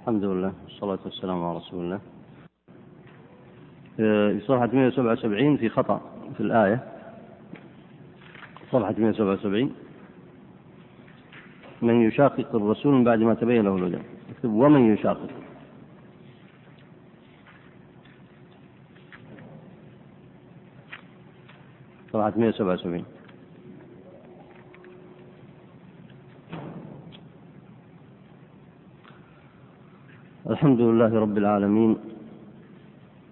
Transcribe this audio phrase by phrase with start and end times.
[0.00, 2.00] الحمد لله والصلاة والسلام على رسول الله
[3.96, 6.00] في صفحة 177 في خطأ
[6.36, 6.84] في الآية
[8.72, 9.74] صفحة 177
[11.82, 13.98] من يشاقق الرسول من بعد ما تبين له الهدى
[14.36, 15.30] اكتب ومن يشاقق
[22.12, 23.04] صفحة 177
[30.62, 31.96] الحمد لله رب العالمين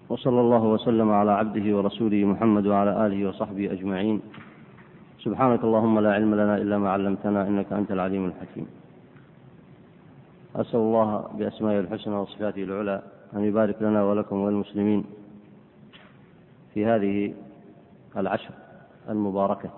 [0.08, 4.20] وصلى الله وسلم على عبده ورسوله محمد وعلى آله وصحبه أجمعين.
[5.24, 8.66] سبحانك اللهم لا علم لنا إلا ما علمتنا إنك أنت العليم الحكيم.
[10.56, 13.02] أسأل الله بأسمائه الحسنى وصفاته العلى
[13.36, 15.04] أن يبارك لنا ولكم وللمسلمين
[16.74, 17.34] في هذه
[18.16, 18.54] العشر
[19.08, 19.70] المباركة.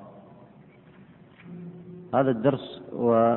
[2.15, 3.37] هذا الدرس و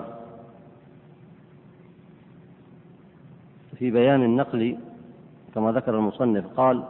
[3.78, 4.78] في بيان النقل
[5.56, 6.84] كما ذكر المصنف قال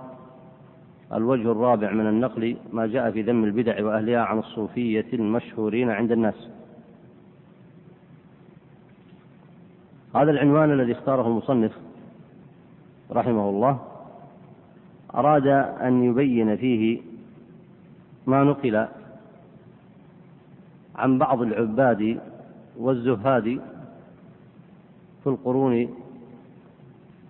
[1.14, 6.50] الوجه الرابع من النقل ما جاء في ذم البدع وأهلها عن الصوفية المشهورين عند الناس.
[10.16, 11.72] هذا العنوان الذي اختاره المصنف
[13.12, 13.80] رحمه الله
[15.16, 15.48] أراد
[15.82, 17.02] أن يبين فيه
[18.28, 18.88] ما نقل
[20.96, 22.20] عن بعض العباد
[22.78, 23.62] والزهاد
[25.24, 26.05] في القرون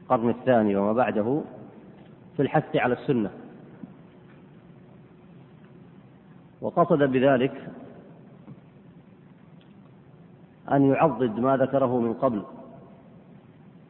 [0.06, 1.42] القرن الثاني وما بعده
[2.36, 3.30] في الحث على السنة.
[6.62, 7.70] وقصد بذلك
[10.72, 12.44] أن يعضد ما ذكره من قبل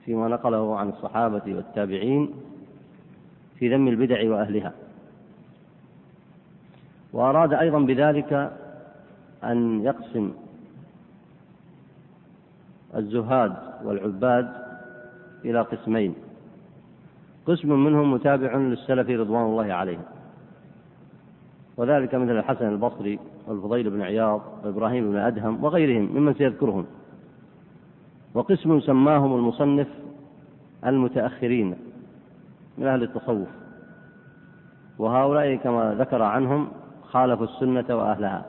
[0.06, 2.34] فيما نقله عن الصحابة والتابعين
[3.60, 4.74] في ذم البدع وأهلها.
[7.14, 8.58] وأراد أيضا بذلك
[9.44, 10.34] أن يقسم
[12.96, 14.65] الزهاد والعباد
[15.46, 16.16] إلى قسمين.
[17.46, 20.04] قسم منهم متابع للسلف رضوان الله عليهم.
[21.78, 26.86] وذلك مثل الحسن البصري والفضيل بن عياض وإبراهيم بن أدهم وغيرهم ممن سيذكرهم.
[28.34, 29.88] وقسم سماهم المصنف
[30.86, 31.76] المتأخرين
[32.78, 33.48] من أهل التصوف.
[34.98, 36.68] وهؤلاء كما ذكر عنهم
[37.04, 38.46] خالفوا السنة وأهلها.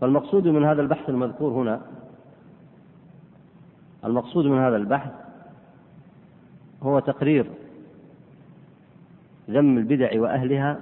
[0.00, 1.80] فالمقصود من هذا البحث المذكور هنا
[4.04, 5.12] المقصود من هذا البحث
[6.82, 7.50] هو تقرير
[9.50, 10.78] ذم البدع وأهلها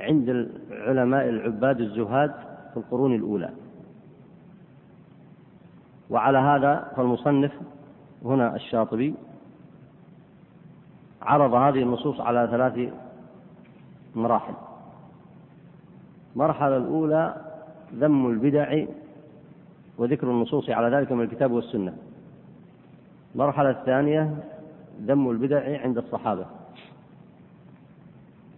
[0.00, 2.34] عند العلماء العباد الزهاد
[2.70, 3.50] في القرون الأولى.
[6.10, 7.52] وعلى هذا فالمصنف
[8.24, 9.14] هنا الشاطبي
[11.22, 12.92] عرض هذه النصوص على ثلاث
[14.14, 14.54] مراحل.
[16.36, 17.34] المرحلة الأولى
[17.94, 18.84] ذم البدع
[19.98, 21.96] وذكر النصوص على ذلك من الكتاب والسنة.
[23.34, 24.36] المرحلة الثانية
[25.02, 26.46] ذم البدع عند الصحابة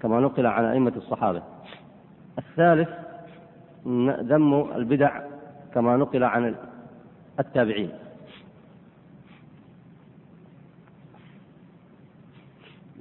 [0.00, 1.42] كما نقل عن أئمة الصحابة.
[2.38, 2.88] الثالث
[4.20, 5.20] ذم البدع
[5.74, 6.54] كما نقل عن
[7.40, 7.90] التابعين.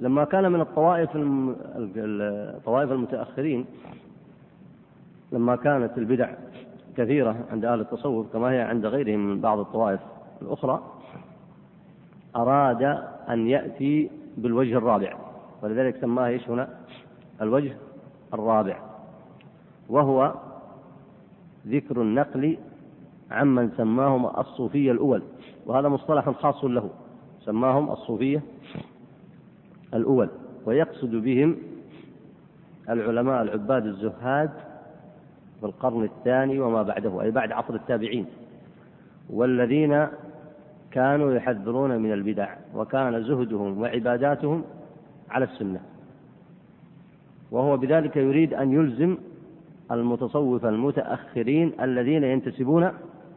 [0.00, 3.66] لما كان من الطوائف الطوائف المتأخرين
[5.32, 6.34] لما كانت البدع
[6.98, 10.00] كثيرة عند أهل التصوف كما هي عند غيرهم من بعض الطوائف
[10.42, 10.82] الأخرى
[12.36, 12.82] أراد
[13.28, 15.16] أن يأتي بالوجه الرابع
[15.62, 16.68] ولذلك سماه إيش هنا؟
[17.42, 17.76] الوجه
[18.34, 18.78] الرابع
[19.88, 20.34] وهو
[21.66, 22.58] ذكر النقل
[23.30, 25.22] عمن سماهم الصوفية الأول
[25.66, 26.90] وهذا مصطلح خاص له
[27.40, 28.42] سماهم الصوفية
[29.94, 30.28] الأول
[30.66, 31.56] ويقصد بهم
[32.88, 34.50] العلماء العباد الزهاد
[35.60, 38.26] في القرن الثاني وما بعده أي بعد عصر التابعين.
[39.30, 40.06] والذين
[40.90, 44.64] كانوا يحذرون من البدع وكان زهدهم وعباداتهم
[45.30, 45.80] على السنة.
[47.50, 49.16] وهو بذلك يريد أن يلزم
[49.92, 52.90] المتصوف المتأخرين الذين ينتسبون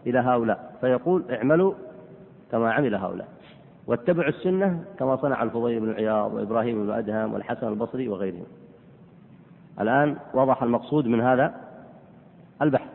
[0.08, 0.76] إلى هؤلاء.
[0.82, 1.74] فيقول اعملوا
[2.52, 3.28] كما عمل هؤلاء
[3.88, 8.46] واتبعوا السنة كما صنع الفضيل بن عياض وإبراهيم بن أدهم والحسن البصري وغيرهم.
[9.80, 11.71] الآن وضح المقصود من هذا
[12.62, 12.90] البحث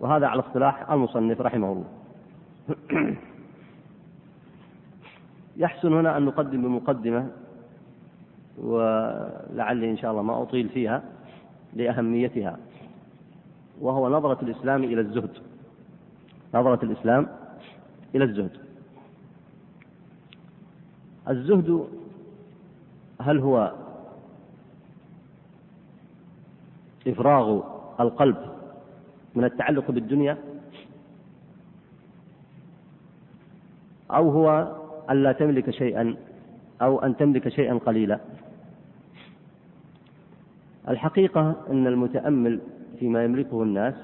[0.00, 1.86] وهذا على اصطلاح المصنف رحمه الله.
[5.56, 7.30] يحسن هنا أن نقدم بمقدمة
[8.58, 11.02] ولعلي إن شاء الله ما أطيل فيها
[11.74, 12.58] لأهميتها
[13.80, 15.30] وهو نظرة الإسلام إلى الزهد.
[16.54, 17.28] نظرة الإسلام
[18.14, 18.56] إلى الزهد.
[21.28, 21.86] الزهد
[23.20, 23.72] هل هو
[27.06, 27.60] إفراغ
[28.00, 28.36] القلب
[29.34, 30.38] من التعلق بالدنيا
[34.10, 34.76] أو هو
[35.10, 36.16] ألا تملك شيئا
[36.82, 38.18] أو أن تملك شيئا قليلا.
[40.88, 42.60] الحقيقة أن المتأمل
[42.98, 43.94] فيما يملكه الناس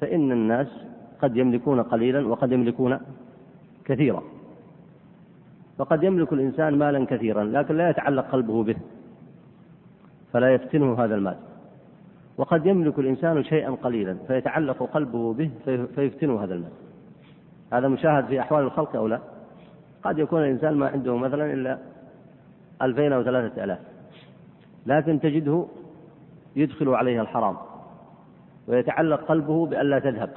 [0.00, 0.68] فإن الناس
[1.22, 3.00] قد يملكون قليلا وقد يملكون
[3.84, 4.22] كثيرا.
[5.78, 8.76] فقد يملك الإنسان مالا كثيرا لكن لا يتعلق قلبه به
[10.32, 11.49] فلا يفتنه هذا المال.
[12.40, 15.50] وقد يملك الإنسان شيئا قليلا فيتعلق قلبه به
[15.94, 16.70] فيفتنه هذا المال.
[17.72, 19.20] هذا مشاهد في أحوال الخلق أو لا؟
[20.02, 21.78] قد يكون الإنسان ما عنده مثلا إلا
[22.82, 23.78] ألفين أو ثلاثة آلاف.
[24.86, 25.66] لكن تجده
[26.56, 27.56] يدخل عليها الحرام
[28.68, 30.30] ويتعلق قلبه بألا تذهب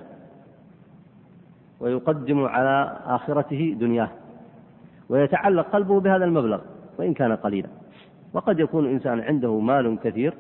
[1.80, 4.10] ويقدم على آخرته دنياه
[5.10, 6.62] ويتعلق قلبه بهذا المبلغ
[7.00, 7.70] وإن كان قليلا.
[8.34, 10.34] وقد يكون الإنسان عنده مال كثير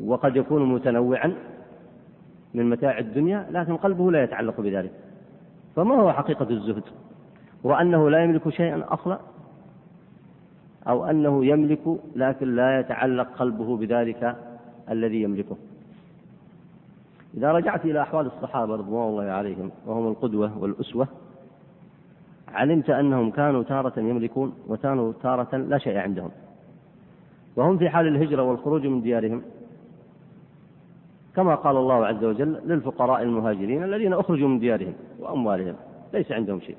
[0.00, 1.34] وقد يكون متنوعا
[2.54, 4.92] من متاع الدنيا لكن قلبه لا يتعلق بذلك.
[5.76, 6.82] فما هو حقيقة الزهد؟
[7.66, 9.18] هو أنه لا يملك شيئا أصلا
[10.88, 14.36] أو أنه يملك لكن لا يتعلق قلبه بذلك
[14.90, 15.56] الذي يملكه.
[17.36, 21.08] إذا رجعت إلى أحوال الصحابة رضوان الله عليهم وهم القدوة والأسوة
[22.48, 26.30] علمت أنهم كانوا تارة يملكون وكانوا تارة لا شيء عندهم.
[27.56, 29.42] وهم في حال الهجرة والخروج من ديارهم
[31.36, 35.74] كما قال الله عز وجل للفقراء المهاجرين الذين أخرجوا من ديارهم وأموالهم
[36.12, 36.76] ليس عندهم شيء.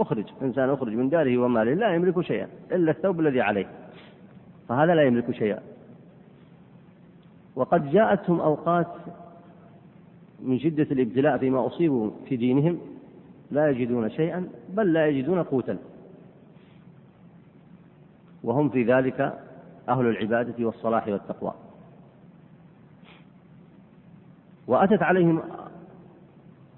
[0.00, 3.66] أخرج إنسان أخرج من داره وماله لا يملك شيئا إلا الثوب الذي عليه
[4.68, 5.60] فهذا لا يملك شيئا.
[7.56, 8.86] وقد جاءتهم أوقات
[10.42, 12.78] من شدة الابتلاء فيما أصيبوا في دينهم
[13.50, 15.78] لا يجدون شيئا بل لا يجدون قوتا.
[18.44, 19.38] وهم في ذلك
[19.88, 21.54] أهل العبادة والصلاح والتقوى.
[24.70, 25.42] وأتت عليهم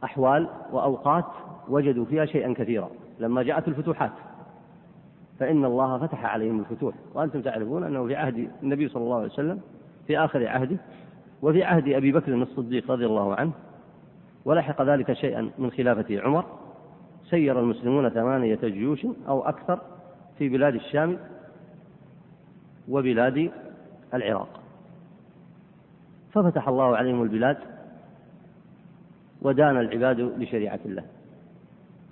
[0.04, 1.24] أحوال وأوقات
[1.68, 2.90] وجدوا فيها شيئا كثيرا.
[3.18, 4.12] لما جاءت الفتوحات
[5.38, 6.94] فإن الله فتح عليهم الفتوح.
[7.14, 9.60] وأنتم تعرفون أنه في عهد النبي صلى الله عليه وسلم
[10.06, 10.76] في آخر عهده
[11.42, 13.52] وفي عهد أبي بكر الصديق رضي الله عنه
[14.44, 16.44] ولحق ذلك شيئا من خلافة عمر.
[17.24, 19.80] سير المسلمون ثمانية جيوش أو أكثر
[20.38, 21.18] في بلاد الشام
[22.88, 23.50] وبلاد
[24.14, 24.60] العراق.
[26.32, 27.71] ففتح الله عليهم البلاد
[29.42, 31.04] ودان العباد لشريعة الله.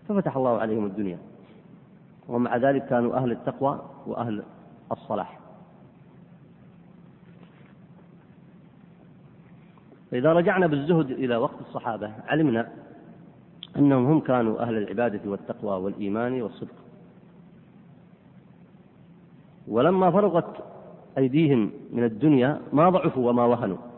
[0.09, 1.19] ففتح الله عليهم الدنيا.
[2.29, 4.43] ومع ذلك كانوا أهل التقوى وأهل
[4.93, 5.39] الصلاح.
[10.11, 12.69] فإذا رجعنا بالزهد إلى وقت الصحابة علمنا
[13.77, 16.75] أنهم هم كانوا أهل العبادة والتقوى والإيمان والصدق.
[19.69, 20.65] ولما فرغت
[21.19, 23.90] أيديهم من الدنيا ما ضعفوا وما وهنوا.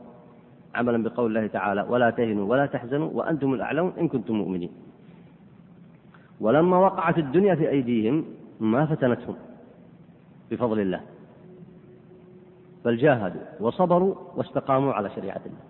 [0.75, 4.71] عملا بقول الله تعالى ولا تهنوا ولا تحزنوا وأنتم الأعلون إن كنتم مؤمنين.
[6.41, 8.25] ولما وقعت الدنيا في أيديهم
[8.61, 9.35] ما فتنتهم
[10.51, 11.01] بفضل الله.
[12.85, 15.65] بل جاهدوا وصبروا واستقاموا على شريعة الله.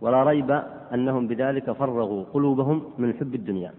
[0.00, 0.50] ولا ريب
[0.94, 3.72] أنهم بذلك فرغوا قلوبهم من حب الدنيا.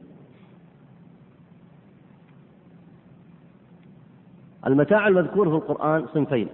[4.67, 6.47] المتاع المذكور في القرآن صنفين.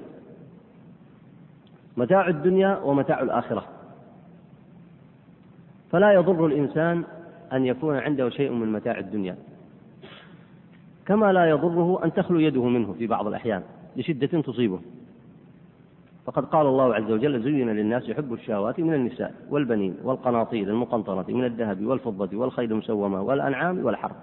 [1.97, 3.63] متاع الدنيا ومتاع الآخرة.
[5.91, 7.03] فلا يضر الإنسان
[7.53, 9.35] أن يكون عنده شيء من متاع الدنيا.
[11.05, 13.63] كما لا يضره أن تخلو يده منه في بعض الأحيان
[13.95, 14.79] لشدة تصيبه.
[16.25, 21.45] فقد قال الله عز وجل زين للناس حب الشهوات من النساء والبنين والقناطير المقنطرة من
[21.45, 24.15] الذهب والفضة والخيل المسومة والأنعام والحرث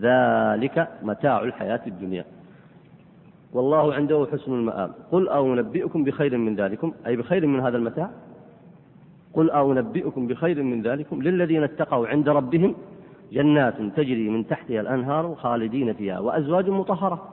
[0.00, 2.24] ذلك متاع الحياة الدنيا.
[3.52, 4.90] والله عنده حسن المآب.
[5.12, 8.10] قل أو نبئكم بخير من ذلكم؟ أي بخير من هذا المتاع؟
[9.34, 11.22] قل أو نبئكم بخير من ذلكم.
[11.22, 12.74] للذين اتقوا عند ربهم
[13.32, 17.28] جنات تجري من تحتها الأنهار خالدين فيها وأزواج مطهرة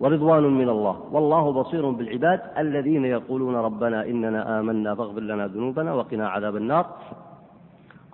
[0.00, 1.02] ورضوان من الله.
[1.12, 6.86] والله بصير بالعباد الذين يقولون ربنا إننا آمنا فاغفر لنا ذنوبنا وقنا عذاب النار.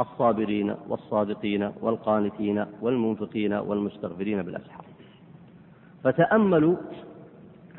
[0.01, 4.85] الصابرين والصادقين والقانتين والمنفقين والمستغفرين بالأسحار.
[6.05, 6.77] فتأملوا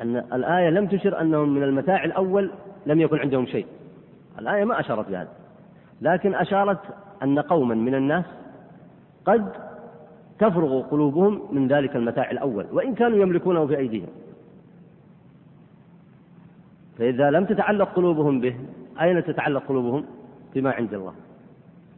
[0.02, 2.50] أن الآية لم تشر أنهم من المتاع الأول
[2.86, 3.66] لم يكن عندهم شيء.
[4.38, 5.28] الآية ما أشارت بهذا.
[6.02, 6.80] لكن أشارت
[7.22, 8.24] أن قوما من الناس
[9.26, 9.52] قد
[10.38, 14.08] تفرغ قلوبهم من ذلك المتاع الأول وإن كانوا يملكونه في أيديهم.
[16.98, 18.56] فإذا لم تتعلق قلوبهم به
[19.00, 20.04] أين تتعلق قلوبهم؟
[20.54, 21.14] بما عند الله.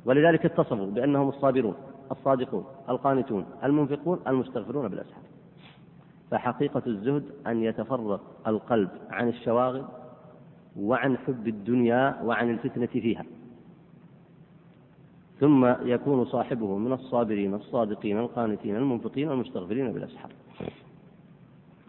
[0.04, 1.75] ولذلك اتصفوا بأنهم الصابرون
[2.11, 5.29] الصادقون القانتون المنفقون المستغفرون بالأسحار.
[6.30, 9.84] فحقيقة الزهد أن يتفرق القلب عن الشواغل
[10.76, 13.25] وعن حب الدنيا وعن الفتنة فيها.
[15.40, 20.30] ثم يكون صاحبه من الصابرين الصادقين القانتين المنفقين المستغفرين بالأسحار.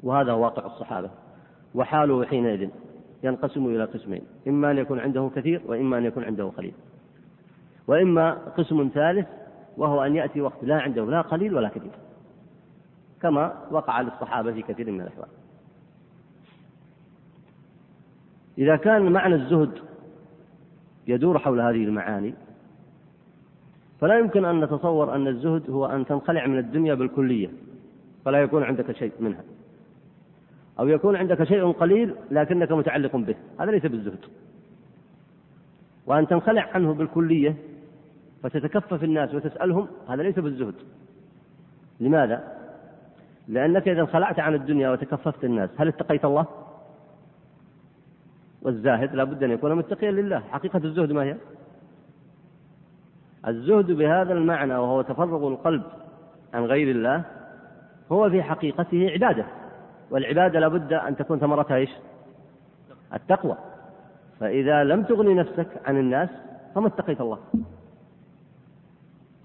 [0.04, 1.10] وهذا واقع الصحابة.
[1.76, 2.70] وحاله حينئذ
[3.24, 4.22] ينقسم إلى قسمين.
[4.48, 6.74] إما أن يكون عنده كثير وإما أن يكون عنده قليل.
[7.88, 9.28] وإما قسم ثالث
[9.78, 11.92] وهو أن يأتي وقت لا عنده لا قليل ولا كثير.
[13.22, 15.28] كما وقع للصحابة في كثير من الأحوال.
[18.58, 19.72] إذا كان معنى الزهد
[21.08, 22.34] يدور حول هذه المعاني
[24.02, 27.50] فلا يمكن أن نتصور أن الزهد هو أن تنخلع من الدنيا بالكلية
[28.26, 29.44] فلا يكون عندك شيء منها.
[30.80, 34.20] أو يكون عندك شيء قليل لكنك متعلق به هذا ليس بالزهد.
[36.06, 37.56] وأن تنخلع عنه بالكلية
[38.44, 40.76] فتتكفف الناس وتسألهم هذا ليس بالزهد.
[42.00, 42.61] لماذا؟
[43.48, 46.46] لأنك إذا انخلعت عن الدنيا وتكففت الناس هل اتقيت الله؟
[48.62, 50.40] والزاهد لا بد أن يكون متقيا لله.
[50.40, 51.36] حقيقة الزهد ما هي؟
[53.48, 55.84] الزهد بهذا المعنى وهو تفرغ القلب
[56.54, 57.24] عن غير الله
[58.12, 59.46] هو في حقيقته عبادة.
[60.12, 61.90] والعبادة لابد أن تكون ثمرتها إيش؟
[63.14, 63.58] التقوى.
[64.40, 66.30] فإذا لم تغني نفسك عن الناس
[66.76, 67.40] فما اتقيت الله.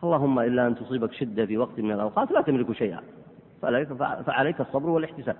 [0.04, 3.00] اللهم إلا أن تصيبك شدة في وقت من الأوقات لا تملك شيئا.
[4.26, 5.36] فعليك الصبر والاحتساب.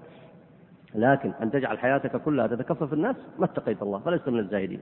[0.94, 4.80] لكن أن تجعل حياتك كلها تتكفف الناس ما اتقيت الله فلست من الزاهدين.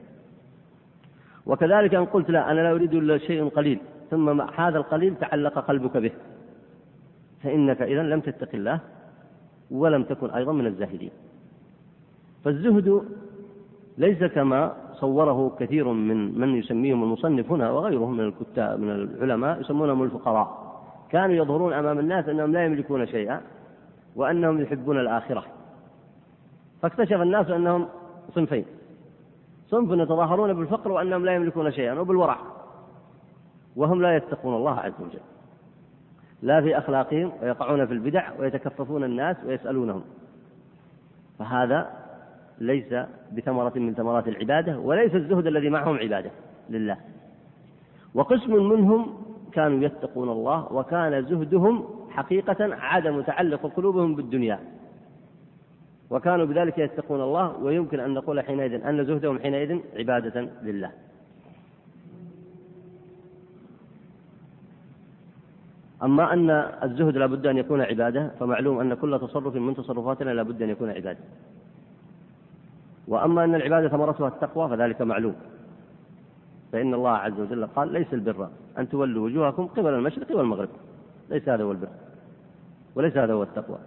[1.47, 3.79] وكذلك أن قلت لا أنا لا أريد إلا شيء قليل
[4.11, 6.13] ثم مع هذا القليل تعلق قلبك به.
[7.43, 8.81] فإنك إذا لم تتق الله
[9.71, 11.11] ولم تكن أيضا من الزاهدين.
[12.45, 13.03] فالزهد
[13.99, 20.03] ليس كما صوره كثير من من يسميهم المصنف هنا وغيرهم من الكتاب من العلماء يسمونهم
[20.03, 20.64] الفقراء.
[21.11, 23.41] كانوا يظهرون أمام الناس أنهم لا يملكون شيئا
[24.17, 25.45] وأنهم يحبون الآخرة.
[26.83, 27.89] فاكتشف الناس أنهم
[28.35, 28.65] صنفين.
[29.67, 32.39] صنف يتظاهرون بالفقر وأنهم لا يملكون شيئا وبالورع.
[33.77, 35.21] وهم لا يتقون الله عز وجل.
[36.43, 40.05] لا في أخلاقهم ويقعون في البدع ويتكففون الناس ويسألونهم.
[41.39, 41.91] فهذا
[42.59, 42.95] ليس
[43.33, 46.31] بثمرة من ثمرات العبادة وليس الزهد الذي معهم عبادة
[46.71, 46.97] لله.
[48.15, 49.24] وقسم منهم
[49.55, 54.59] كانوا يتقون الله وكان زهدهم حقيقة عدم تعلق قلوبهم بالدنيا.
[56.11, 60.91] وكانوا بذلك يتقون الله ويمكن أن نقول حينئذ أن زهدهم حينئذ عبادة لله.
[66.03, 66.51] أما أن
[66.83, 70.71] الزهد لا بد أن يكون عبادة فمعلوم أن كل تصرف من تصرفاتنا لا بد أن
[70.71, 71.19] يكون عبادة.
[73.09, 75.35] وأما أن العبادة ثمرتها التقوى فذلك معلوم.
[76.75, 80.69] فإن الله عز وجل قال ليس البر أن تولوا وجوهكم قبل المشرق والمغرب.
[81.31, 81.89] ليس هذا هو البر
[82.95, 83.79] وليس هذا هو التقوى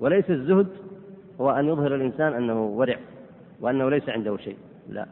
[0.00, 0.66] وليس الزهد
[1.40, 2.96] هو أن يظهر الإنسان أنه ورع
[3.60, 4.56] وأنه ليس عنده شيء.
[4.88, 5.06] لا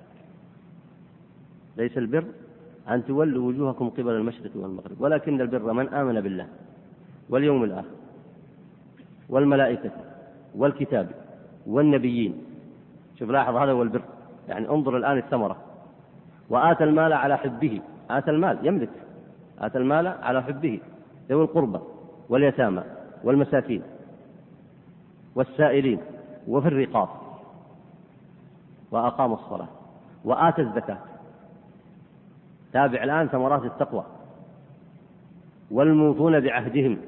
[1.77, 2.25] ليس البر
[2.89, 5.01] أن تولوا وجوهكم قبل المشرق والمغرب.
[5.01, 6.47] ولكن البر من آمن بالله
[7.31, 7.97] واليوم الآخر
[9.29, 9.91] والملائكة
[10.55, 11.11] والكتاب
[11.67, 12.45] والنبيين.
[13.19, 14.03] شوف لاحظ هذا هو البر.
[14.49, 15.72] يعني انظر الآن الثمرة.
[16.53, 17.81] وآتى المال على حبه.
[18.11, 18.91] آتى المال يملك.
[19.59, 20.81] آتى المال على حبه.
[21.29, 21.79] ذوي القربى
[22.29, 22.83] واليتامى
[23.25, 23.83] والمساكين
[25.35, 26.01] والسائلين
[26.49, 27.09] وفي الرقاب.
[28.91, 29.69] وأقام الصلاة.
[30.25, 30.99] وآتى الزكاة.
[32.73, 34.05] تابع الآن ثمرات التقوى.
[35.71, 36.99] والموفون بعهدهم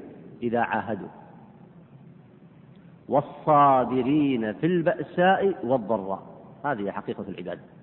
[0.43, 1.07] إذا عاهدوا.
[3.09, 6.23] والصابرين في البأساء والضراء.
[6.65, 7.74] هذه حقيقة العبادة.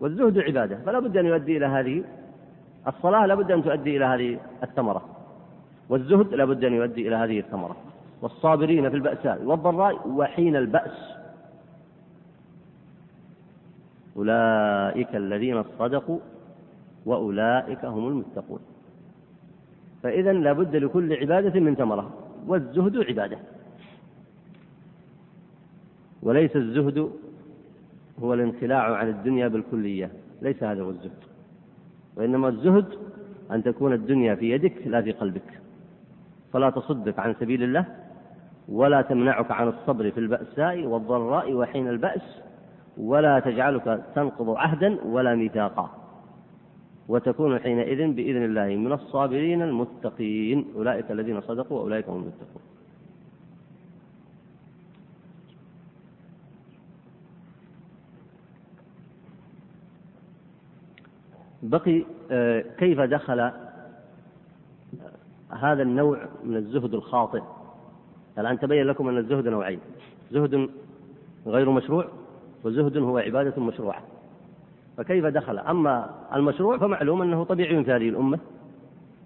[0.00, 2.04] والزهد عبادة فلا بد أن يؤدي إلى هذه
[2.88, 5.02] الصلاة لا بد أن تؤدي إلى هذه الثمرة.
[5.88, 7.76] والزهد لا بد أن يؤدي إلى هذه الثمرة.
[8.22, 11.16] والصابرين في البأساء والضراء وحين البأس.
[14.16, 16.18] أولئك الذين صدقوا
[17.06, 18.60] وأولئك هم المتقون.
[20.02, 22.10] فإذا لا بد لكل عبادة من ثمرة
[22.46, 23.38] والزهد عبادة.
[26.22, 27.10] وليس الزهد
[28.22, 30.10] هو الانخلاع عن الدنيا بالكلية
[30.42, 31.22] ليس هذا هو الزهد.
[32.16, 32.86] وإنما الزهد
[33.50, 35.60] أن تكون الدنيا في يدك لا في قلبك.
[36.52, 37.86] فلا تصدك عن سبيل الله
[38.68, 42.42] ولا تمنعك عن الصبر في البأساء والضراء وحين البأس
[42.96, 45.90] ولا تجعلك تنقض عهدا ولا ميثاقا.
[47.08, 50.66] وتكون حينئذ بإذن الله من الصابرين المتقين.
[50.76, 52.62] أولئك الذين صدقوا وأولئك هم المتقون.
[61.70, 63.50] بقي آه، كيف دخل
[65.50, 67.42] هذا النوع من الزهد الخاطئ؟
[68.38, 69.80] الآن تبين لكم أن الزهد نوعين؟
[70.30, 70.70] زهد
[71.46, 72.08] غير مشروع
[72.64, 74.02] وزهد هو عبادة مشروعة.
[74.96, 78.38] فكيف دخل؟ أما المشروع فمعلوم أنه طبيعي في هذه الأمة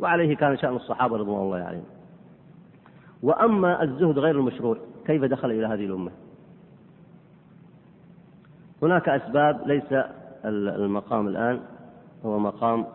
[0.00, 1.84] وعليه كان شأن الصحابة رضوان الله عليهم.
[3.22, 6.10] وأما الزهد غير المشروع كيف دخل إلى هذه الأمة؟
[8.82, 10.04] هناك أسباب ليس
[10.44, 11.60] المقام الآن.
[12.26, 12.86] هو مقام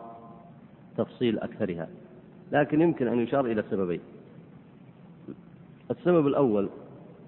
[0.97, 1.87] تفصيل أكثرها.
[2.51, 3.99] لكن يمكن أن يشار إلى سببين.
[5.91, 6.69] السبب الأول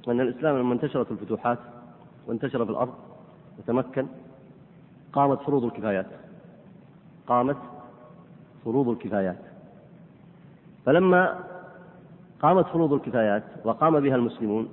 [0.07, 1.59] أن الإسلام لما انتشرت الفتوحات
[2.27, 2.93] وانتشر في الأرض
[3.59, 4.07] وتمكن
[5.13, 6.05] قامت فروض الكفايات.
[7.27, 7.57] قامت
[8.65, 9.37] فروض الكفايات.
[10.85, 11.39] فلما
[12.41, 14.69] قامت فروض الكفايات وقام بها المسلمون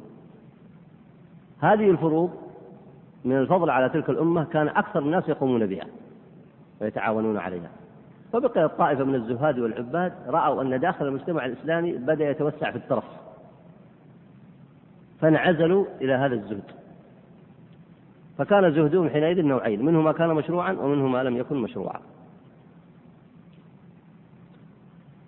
[1.61, 2.31] هذه الفروض
[3.25, 5.87] من الفضل على تلك الأمة كان أكثر الناس يقومون بها.
[6.81, 7.71] ويتعاونون عليها.
[8.33, 13.05] فبقيت طائفة من الزهاد والعباد رأوا أن داخل المجتمع الإسلامي بدأ يتوسع في الترف
[15.21, 16.71] فانعزلوا إلى هذا الزهد.
[18.39, 22.01] فكان زهدهم حينئذ نوعين منه ما كان مشروعا ومنه ما لم يكن مشروعا.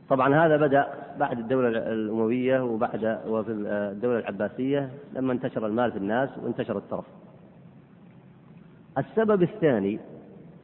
[0.09, 0.87] طبعا هذا بدأ
[1.19, 7.05] بعد الدولة الأموية وبعد وفي الدولة العباسية لما انتشر المال في الناس وانتشر الترف
[8.99, 10.01] السبب الثاني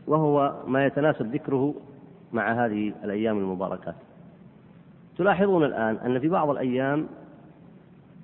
[0.07, 1.75] وهو ما يتناسب ذكره
[2.33, 3.95] مع هذه الأيام المباركات.
[5.19, 7.07] تلاحظون الآن أن في بعض الأيام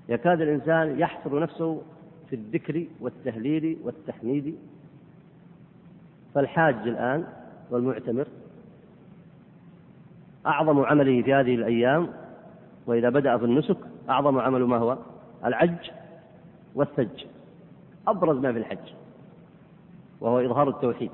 [0.09, 1.83] يكاد الإنسان يحصر نفسه
[2.31, 4.57] في الذكر والتهليل والتحميد
[6.35, 7.25] فالحاج الآن
[7.71, 8.27] والمعتمر
[10.47, 12.09] أعظم عمله في هذه الأيام
[12.87, 13.77] وإذا بدأ في النسك
[14.11, 14.99] أعظم عمل ما هو؟
[15.45, 15.91] العج
[16.75, 17.25] والثج
[18.09, 18.93] أبرز ما في الحج
[20.21, 21.11] وهو إظهار التوحيد.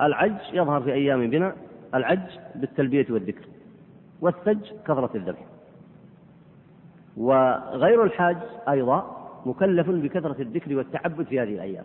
[0.00, 1.54] العج يظهر في أيام بنا
[1.94, 3.44] العج بالتلبية والذكر
[4.20, 5.46] والثج كثرة الذبح.
[7.16, 8.36] وغير الحاج
[8.68, 9.16] أيضا
[9.46, 11.84] مكلف بكثرة الذكر والتعبد في هذه الأيام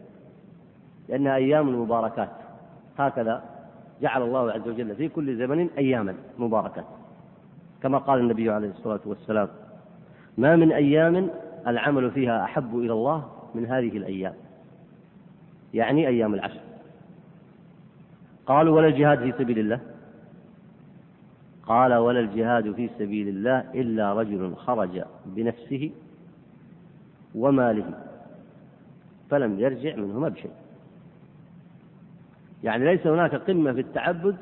[1.09, 2.31] لأنها أيام مباركات
[2.97, 3.43] هكذا
[4.01, 6.85] جعل الله عز وجل في كل زمن أياما مباركات.
[7.83, 9.47] كما قال النبي عليه الصلاة والسلام
[10.37, 11.29] ما من أيام
[11.67, 14.33] العمل فيها أحب إلى الله من هذه الأيام.
[15.73, 16.59] يعني أيام العشر.
[18.45, 19.79] قالوا ولا الجهاد في سبيل الله.
[21.67, 25.91] قال ولا الجهاد في سبيل الله إلا رجل خرج بنفسه
[27.35, 27.93] وماله
[29.29, 30.51] فلم يرجع منهما بشيء.
[32.63, 34.37] يعني ليس هناك قمة في التعبد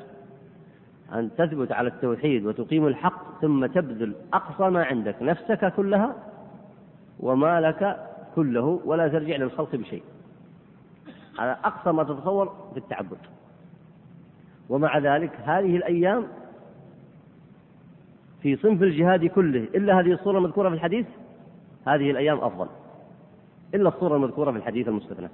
[1.12, 6.14] أن تثبت على التوحيد وتقيم الحق ثم تبذل أقصى ما عندك نفسك كلها
[7.20, 10.02] ومالك كله ولا ترجع للخلق بشيء.
[11.38, 13.18] على أقصى ما تتصور في التعبد.
[14.68, 16.26] ومع ذلك هذه الأيام
[18.44, 21.06] في صنف الجهاد كله إلا هذه الصورة المذكورة في الحديث
[21.86, 22.66] هذه الأيام أفضل.
[23.74, 25.28] إلا الصورة المذكورة في الحديث المستثنى.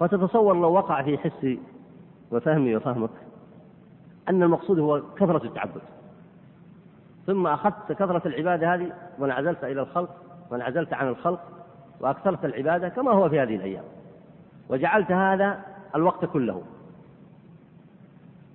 [0.00, 1.58] فتتصور لو وقع في حسي
[2.30, 3.10] وفهمي وفهمك
[4.28, 5.82] أن المقصود هو كثرة التعبد.
[7.26, 10.16] ثم أخذت كثرة العبادة هذه وانعزلت إلى الخلق
[10.50, 11.40] وانعزلت عن الخلق
[12.00, 13.84] وأكثرت العبادة كما هو في هذه الأيام.
[14.68, 15.60] وجعلت هذا
[15.94, 16.62] الوقت كله.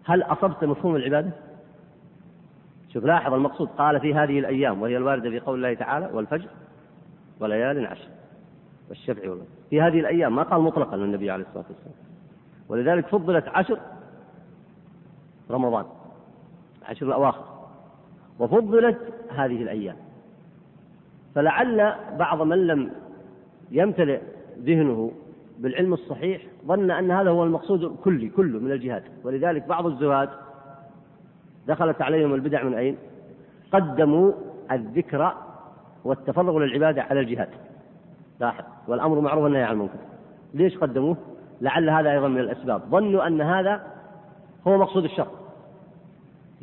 [0.08, 1.32] هل أصبت مفهوم العبادة؟
[2.94, 3.68] شوف لاحظ المقصود.
[3.68, 6.48] قال في هذه الأيام وهي الواردة في قول الله تعالى والفجر
[7.40, 8.08] وليال عشر
[8.90, 11.96] والشفع والوتر في هذه الأيام ما قال مطلقا النبي عليه الصلاة والسلام.
[12.70, 13.80] ولذلك فضلت عشر
[15.52, 15.86] رمضان
[16.86, 17.46] عشر الأواخر
[18.40, 19.96] وفضلت هذه الأيام.
[21.36, 22.92] فلعل بعض من لم
[23.72, 24.22] يمتلئ
[24.60, 25.12] ذهنه
[25.60, 29.04] بالعلم الصحيح ظن أن هذا هو المقصود الكلي كله من الجهاد.
[29.24, 30.30] ولذلك بعض الزهاد
[31.68, 32.98] دخلت عليهم البدع من أين؟
[33.72, 34.32] قدموا
[34.72, 35.34] الذكر
[36.04, 37.50] والتفرغ للعبادة على الجهاد.
[38.40, 40.00] لاحظ والأمر معروف والنهي عن المنكر.
[40.54, 41.18] ليش قدموه؟
[41.62, 42.82] لعل هذا أيضا من الأسباب.
[42.90, 43.84] ظنوا أن هذا
[44.68, 45.28] هو مقصود الشرع.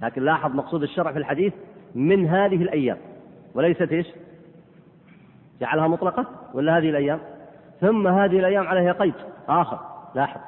[0.03, 1.53] لكن لاحظ مقصود الشرع في الحديث
[1.95, 2.97] من هذه الأيام.
[3.55, 4.07] وليست إيش؟
[5.61, 7.19] جعلها مطلقة ولا هذه الأيام؟
[7.81, 9.15] ثم هذه الأيام عليها قيد
[9.49, 9.94] آخر.
[10.15, 10.41] لاحظ.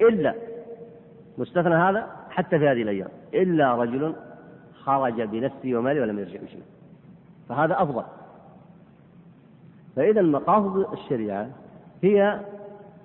[0.00, 0.34] إلا
[1.38, 3.08] مستثنى هذا حتى في هذه الأيام.
[3.34, 4.14] إلا رجل
[4.84, 6.62] خرج بنفسه وماله ولم يرجع بشيء.
[7.48, 8.04] فهذا أفضل.
[9.96, 11.48] فإذا مقاصد الشريعة
[12.02, 12.40] هي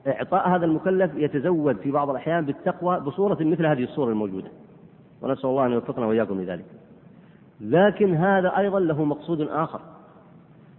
[0.07, 4.49] إعطاء هذا المكلف يتزود في بعض الأحيان بالتقوى بصورة مثل هذه الصورة الموجودة.
[5.21, 6.65] ونسأل الله أن يوفقنا وإياكم لذلك.
[7.61, 9.79] لكن هذا أيضا له مقصود آخر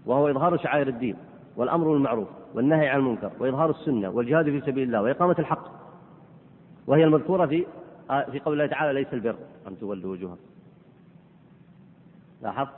[0.06, 1.16] وهو إظهار شعائر الدين.
[1.61, 5.64] والأمر بالمعروف والنهي عن المنكر وإظهار السنة والجهاد في سبيل الله وإقامة الحق
[6.87, 7.66] وهي المذكورة في
[8.33, 9.37] في قول الله تعالى ليس البر.
[9.68, 10.40] أن تولوا وجوهكم.
[12.42, 12.73] لاحظت؟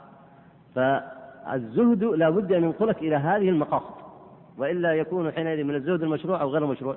[0.75, 4.03] فالزهد لا بد أن ينقلك إلى هذه المقاصد.
[4.57, 6.95] وإلا يكون حينئذ من الزهد المشروع أو غير مشروع.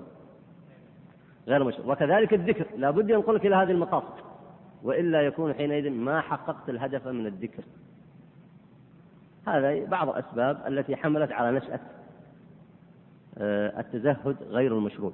[1.49, 1.93] غير مشروع.
[1.93, 2.67] وكذلك الذكر.
[2.77, 4.15] لا بد ينقلك إلى هذه المقاصد.
[4.83, 7.63] وإلا يكون حينئذ ما حققت الهدف من الذكر.
[9.47, 11.81] هذا بعض الأسباب التي حملت على نشأة
[13.39, 15.13] آه، التزهد غير المشروع.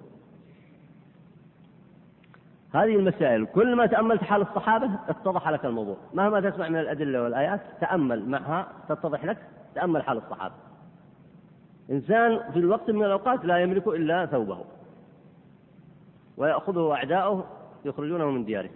[2.74, 5.96] هذه المسائل كل ما تأملت حال الصحابة اتضح لك الموضوع.
[6.14, 9.38] مهما تسمع من الأدلة والآيات تأمل معها تتضح لك
[9.74, 10.54] تأمل حال الصحابة.
[11.90, 14.64] إنسان في الوقت من الأوقات لا يملك إلا ثوبه
[16.36, 17.44] ويأخذه أعداؤه
[17.84, 18.70] يخرجونه من دياره.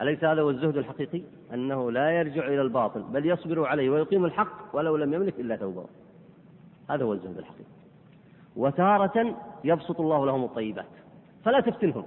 [0.00, 1.22] أليس هذا هو الزهد الحقيقي؟
[1.54, 5.84] أنه لا يرجع إلى الباطل بل يصبر عليه ويقيم الحق ولو لم يملك إلا ثوبه
[6.90, 7.70] هذا هو الزهد الحقيقي.
[8.56, 10.86] وتارة يبسط الله لهم الطيبات
[11.44, 12.04] فلا تفتنهم.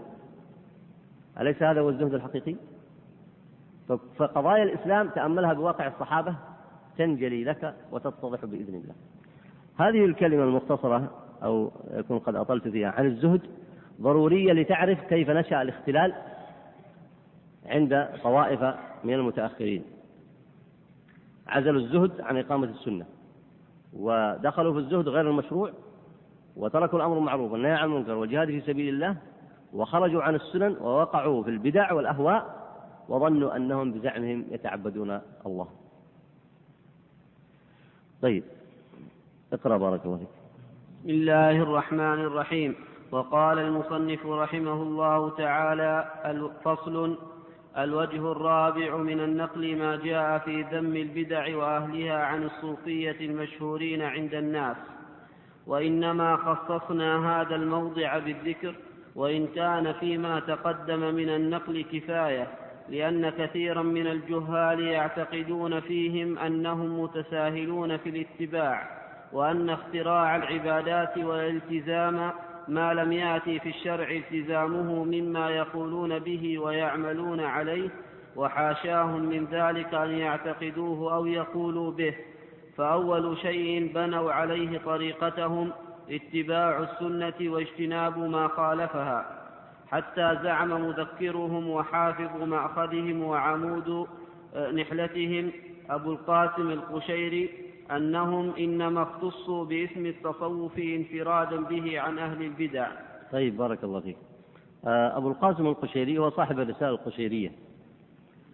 [1.39, 2.55] أليس هذا هو الزهد الحقيقي؟
[4.17, 6.35] فقضايا الإسلام تأملها بواقع الصحابة
[6.97, 8.95] تنجلي لك وتتضح بإذن الله.
[9.77, 11.11] هذه الكلمة المختصرة
[11.43, 13.41] أو يكون قد أطلت فيها عن الزهد
[14.01, 16.13] ضرورية لتعرف كيف نشأ الاختلال
[17.67, 18.63] عند طوائف
[19.03, 19.83] من المتأخرين.
[21.47, 23.05] عزلوا الزهد عن إقامة السنة.
[23.93, 25.71] ودخلوا في الزهد غير المشروع
[26.55, 29.17] وتركوا الأمر المعروف والنهي عن المنكر والجهاد في سبيل الله
[29.73, 32.67] وخرجوا عن السنن ووقعوا في البدع والأهواء
[33.09, 35.67] وظنوا أنهم بزعمهم يتعبدون الله.
[38.21, 38.43] طيب
[39.53, 40.27] اقرأ بارك الله فيك.
[41.03, 42.75] بسم الله الرحمن الرحيم.
[43.11, 47.17] وقال المصنف رحمه الله تعالى الفصل
[47.77, 54.77] الوجه الرابع من النقل ما جاء في ذم البدع وأهلها عن الصوفية المشهورين عند الناس.
[55.67, 58.75] وإنما خصصنا هذا الموضع بالذكر
[59.15, 62.47] وإن كان فيما تقدم من النقل كفاية
[62.89, 68.97] لأن كثيرا من الجهال يعتقدون فيهم أنهم متساهلون في الاتباع
[69.33, 72.31] وأن اختراع العبادات والالتزام
[72.67, 77.89] ما لم يأتي في الشرع التزامه مما يقولون به ويعملون عليه
[78.35, 82.15] وحاشاهم من ذلك أن يعتقدوه أو يقولوا به.
[82.77, 85.71] فأول شيء بنوا عليه طريقتهم
[86.09, 89.37] اتباع السنة واجتناب ما خالفها
[89.91, 94.07] حتى زعم مذكرهم وحافظ مأخذهم وعمود
[94.55, 95.51] آه، نحلتهم
[95.89, 97.49] أبو القاسم القشيري
[97.91, 102.87] أنهم إنما اختصوا باسم التصوف انفرادا به عن أهل البدع.
[103.31, 104.17] طيب بارك الله فيك.
[104.85, 107.51] آه، أبو القاسم القشيري هو صاحب الرسالة القشيرية.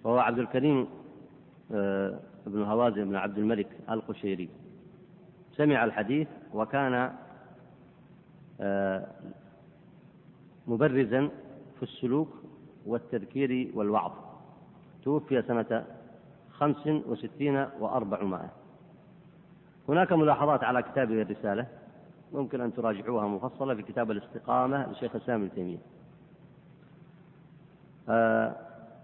[0.03, 0.87] وهو عبد الكريم
[1.71, 4.49] آه، بن هوازن بن عبد الملك القشيري.
[5.55, 7.11] سمع الحديث وكان
[8.61, 9.07] آه،
[10.67, 11.29] مبرزا
[11.77, 12.29] في السلوك
[12.85, 14.11] والتذكير والوعظ.
[15.03, 15.85] توفي سنة
[16.51, 18.62] خمس وستين وأربعمائة.
[19.89, 21.67] هناك ملاحظات على كتابه الرسالة
[22.33, 25.77] ممكن أن تراجعوها مفصلة في كتاب الاستقامة للشيخ الإسلام ابن تيمية.
[28.09, 28.55] آه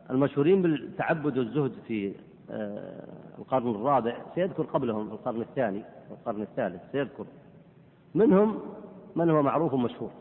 [0.09, 2.13] المشهورين بالتعبد والزهد في
[2.51, 3.03] آه
[3.39, 7.25] القرن الرابع سيذكر قبلهم في القرن الثاني والقرن الثالث سيذكر.
[8.15, 8.59] منهم
[9.15, 10.11] من هو معروف مشهور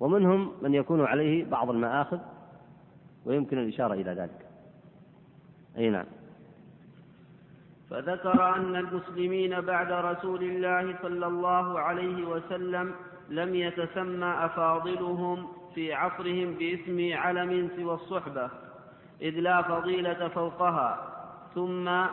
[0.00, 2.18] ومنهم من يكون عليه بعض المآخذ
[3.26, 4.46] ويمكن الإشارة إلى ذلك.
[5.76, 6.06] أي نعم.
[7.94, 12.94] فذكر أن المسلمين بعد رسول الله صلى الله عليه وسلم
[13.28, 18.50] لم يتسمى أفاضلهم في عصرهم باسم علم سوى الصحبة
[19.22, 21.12] إذ لا فضيلة فوقها
[21.54, 22.04] ثم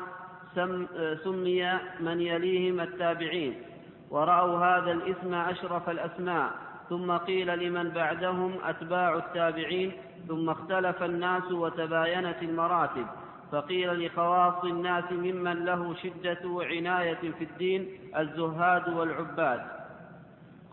[0.56, 0.88] سم
[1.24, 3.62] سمي من يليهم التابعين
[4.10, 6.52] ورأوا هذا الاسم أشرف الأسماء
[6.90, 9.92] ثم قيل لمن بعدهم أتباع التابعين
[10.28, 13.06] ثم اختلف الناس وتباينت المراتب.
[13.52, 17.88] فقيل لخواص الناس ممن له شدة عناية في الدين
[18.18, 19.62] الزهاد والعباد.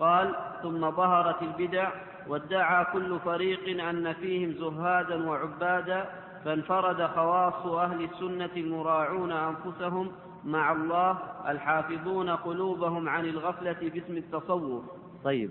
[0.01, 1.91] قال ثم ظهرت البدع
[2.29, 6.07] وادعى كل فريق أن فيهم زهادا وعبادا
[6.45, 10.13] فانفرد خواص أهل السنة المراعون أنفسهم
[10.45, 14.85] مع الله الحافظون قلوبهم عن الغفلة باسم التصوف.
[15.25, 15.51] طيب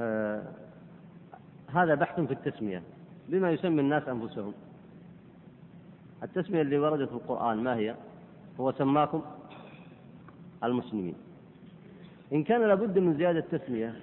[0.00, 0.42] آه
[1.74, 2.82] هذا بحث في التسمية.
[3.28, 4.54] بما يسمي الناس أنفسهم.
[6.22, 7.94] التسمية اللي وردت في القرآن ما هي؟
[8.60, 9.22] هو سماكم
[10.64, 11.14] المسلمين.
[12.32, 13.94] إن كان لابد من زيادة تسمية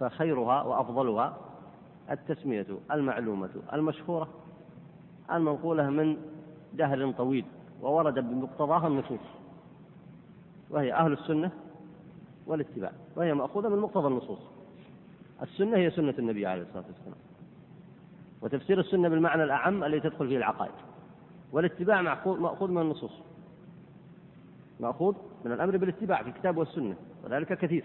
[0.00, 1.36] فخيرها وأفضلها
[2.10, 4.28] التسمية المعلومة المشهورة
[5.32, 6.16] المنقولة من
[6.74, 7.44] دهر طويل
[7.82, 9.20] وورد بمقتضاها النصوص
[10.70, 11.50] وهي أهل السنة
[12.46, 14.38] والاتباع وهي مأخوذة من مقتضى النصوص.
[15.42, 17.16] السنة هي سنة النبي عليه الصلاة والسلام.
[18.42, 20.74] وتفسير السنة بالمعنى الأعم الذي تدخل فيه العقائد.
[21.52, 23.12] والاتباع مأخوذ من النصوص.
[24.80, 27.84] مأخوذ من الأمر بالاتباع في الكتاب والسنة وذلك كثير.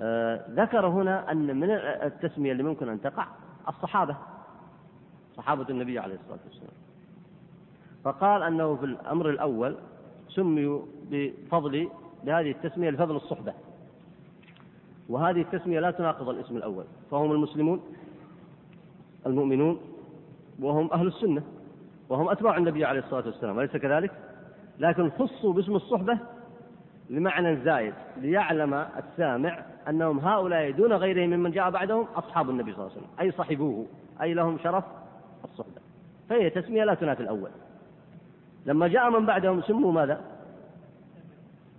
[0.00, 3.26] آه ذكر هنا أن من التسمية اللي ممكن أن تقع
[3.68, 4.16] الصحابة
[5.36, 6.74] صحابة النبي عليه الصلاة والسلام.
[8.04, 9.76] فقال أنه في الأمر الأول
[10.28, 11.90] سميوا بفضل
[12.24, 13.54] بهذه التسمية لفضل الصحبة.
[15.10, 17.80] وهذه التسمية لا تناقض الاسم الأول فهم المسلمون
[19.26, 19.80] المؤمنون
[20.60, 21.42] وهم أهل السنة
[22.08, 24.10] وهم أتباع النبي عليه الصلاة والسلام أليس كذلك؟
[24.78, 26.18] لكن خصوا باسم الصحبة
[27.10, 32.90] لمعنى زايد ليعلم السامع أنهم هؤلاء دون غيرهم ممن جاء بعدهم أصحاب النبي صلى الله
[32.90, 33.86] عليه وسلم أي صحبوه
[34.22, 34.84] أي لهم شرف
[35.44, 35.80] الصحبة
[36.28, 37.50] فهي تسمية لا تنافي الأول
[38.66, 40.20] لما جاء من بعدهم سموا ماذا؟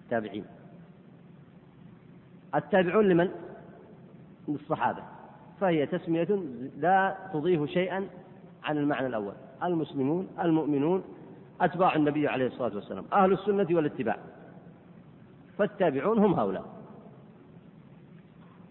[0.10, 0.46] تابعين
[2.56, 3.30] التابعون لمن؟
[4.48, 5.04] للصحابة.
[5.62, 6.28] فهي تسمية
[6.78, 8.08] لا تضيف شيئا
[8.64, 9.34] عن المعنى الأول.
[9.64, 11.04] المسلمون المؤمنون
[11.62, 14.18] أتباع النبي عليه الصلاة والسلام أهل السنة والاتباع.
[15.58, 16.66] فالتابعون هم هؤلاء.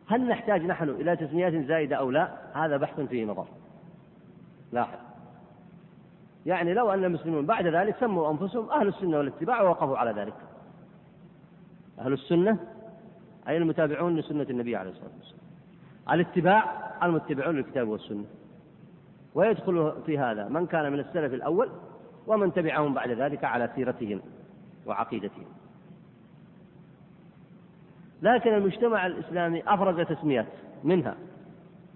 [0.06, 3.46] هل نحتاج نحن إلى تسميات زائدة أو لا؟ هذا بحث فيه نظر.
[4.72, 4.98] لاحظ.
[6.46, 10.34] يعني لو أن المسلمون بعد ذلك سموا أنفسهم أهل السنة والاتباع ووقفوا على ذلك.
[11.98, 12.58] أهل السنة
[13.50, 15.40] أي المتابعون لسنة النبي عليه الصلاة والسلام.
[16.10, 16.64] الاتباع
[17.02, 18.24] المتبعون للكتاب والسنة.
[19.34, 21.70] ويدخل في هذا من كان من السلف الأول
[22.26, 24.20] ومن تبعهم بعد ذلك على سيرتهم
[24.86, 25.44] وعقيدتهم.
[28.22, 30.46] لكن المجتمع الإسلامي أفرز تسميات
[30.84, 31.16] منها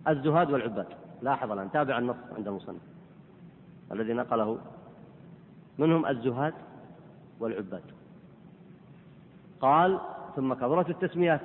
[0.09, 0.87] الزهاد والعباد.
[1.23, 2.83] لاحظ الآن تابع النص عند المصنف
[3.93, 4.59] الذي نقله.
[5.79, 6.55] منهم الزهاد
[7.41, 7.83] والعباد.
[9.61, 10.01] قال
[10.37, 11.41] ثم كبرت التسميات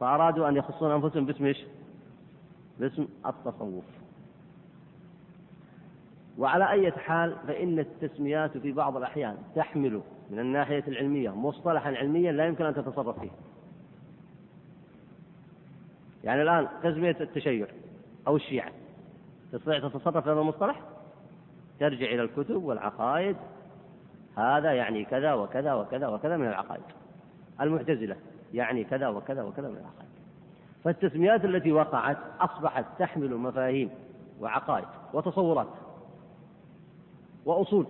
[0.00, 1.64] فأرادوا أن يخصون أنفسهم باسم إيش؟
[2.80, 3.84] باسم التصوف.
[6.38, 12.46] وعلى أي حال فإن التسميات في بعض الأحيان تحمل من الناحية العلمية مصطلحا علميا لا
[12.46, 13.30] يمكن أن تتصرف فيه.
[16.24, 17.66] يعني الآن تسمية التشيع
[18.26, 18.72] أو الشيعة
[19.52, 20.80] تستطيع تتصرف في هذا المصطلح؟
[21.80, 23.36] ترجع إلى الكتب والعقائد
[24.36, 26.82] هذا يعني كذا وكذا وكذا وكذا من العقائد.
[27.62, 28.16] المعتزلة
[28.54, 30.12] يعني كذا وكذا وكذا من العقائد
[30.84, 33.90] فالتسميات التي وقعت أصبحت تحمل مفاهيم
[34.40, 35.68] وعقائد وتصورات
[37.44, 37.86] وأصول.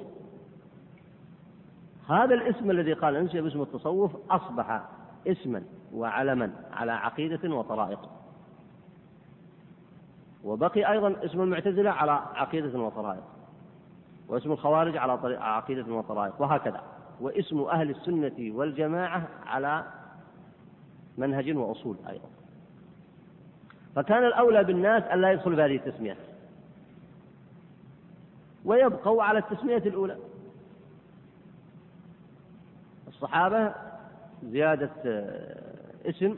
[2.09, 4.83] هذا الاسم الذي قال انشئ باسم التصوف أصبح
[5.27, 5.63] اسما
[5.95, 7.99] وعلما على عقيدة وطرائق.
[10.45, 13.23] وبقي أيضا اسم المعتزلة على عقيدة وطرائق
[14.29, 16.92] واسم الخوارج على عقيدة وطرائق وهكذا.
[17.23, 19.85] واسم أهل السنة والجماعة على
[21.19, 22.29] منهج وأصول أيضا.
[23.97, 26.17] فكان الأولى بالناس أن لا يدخلوا بهذه التسميات
[28.65, 30.19] ويبقوا على التسمية الأولى.
[33.09, 33.75] الصحابة
[34.45, 35.63] زيادة آه،
[36.05, 36.37] اسم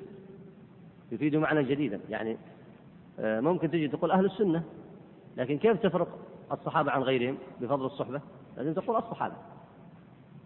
[1.13, 2.01] يفيد معنى جديدا.
[2.09, 2.37] يعني
[3.21, 4.63] آه، ممكن تجي تقول أهل السنة
[5.37, 6.19] لكن كيف تفرق
[6.53, 8.21] الصحابة عن غيرهم بفضل الصحبة؟
[8.57, 9.35] لازم تقول الصحابة.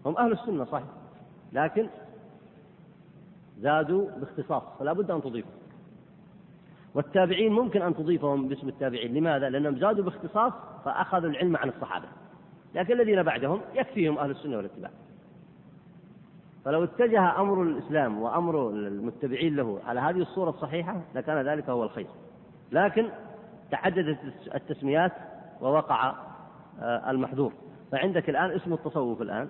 [0.08, 0.86] هم أهل السنة صحيح.
[1.52, 1.88] لكن
[3.60, 5.52] زادوا باختصاص فلا بد أن تضيفهم.
[6.94, 9.14] والتابعين ممكن أن تضيفهم باسم التابعين.
[9.14, 10.52] لماذا؟ لأنهم زادوا باختصاص
[10.84, 12.06] فأخذوا العلم عن الصحابة.
[12.74, 14.90] لكن الذين بعدهم يكفيهم أهل السنة والاتباع.
[16.64, 22.06] فلو اتجه أمر الإسلام وأمر المتبعين له على هذه الصورة الصحيحة لكان ذلك هو الخير.
[22.72, 23.08] لكن
[23.70, 24.18] تعددت
[24.54, 25.12] التسميات
[25.60, 26.14] ووقع
[26.80, 27.52] آه، المحذور.
[27.92, 29.48] فعندك الآن اسم التصوف الآن.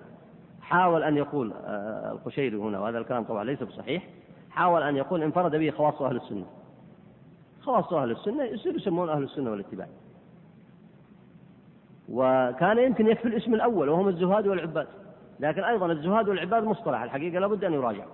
[0.69, 4.07] حاول أن يقول آه، القشيري هنا وهذا الكلام طبعا ليس بصحيح
[4.49, 6.45] حاول أن يقول انفرد به خواص أهل السنة.
[7.61, 9.87] خواص أهل السنة يصير يسمون أهل السنة والاتباع.
[12.09, 14.87] وكان يمكن يكفي الاسم الأول وهم الزهاد والعباد.
[15.39, 18.05] لكن أيضا الزهاد والعباد مصطلح الحقيقة لابد أن يراجع.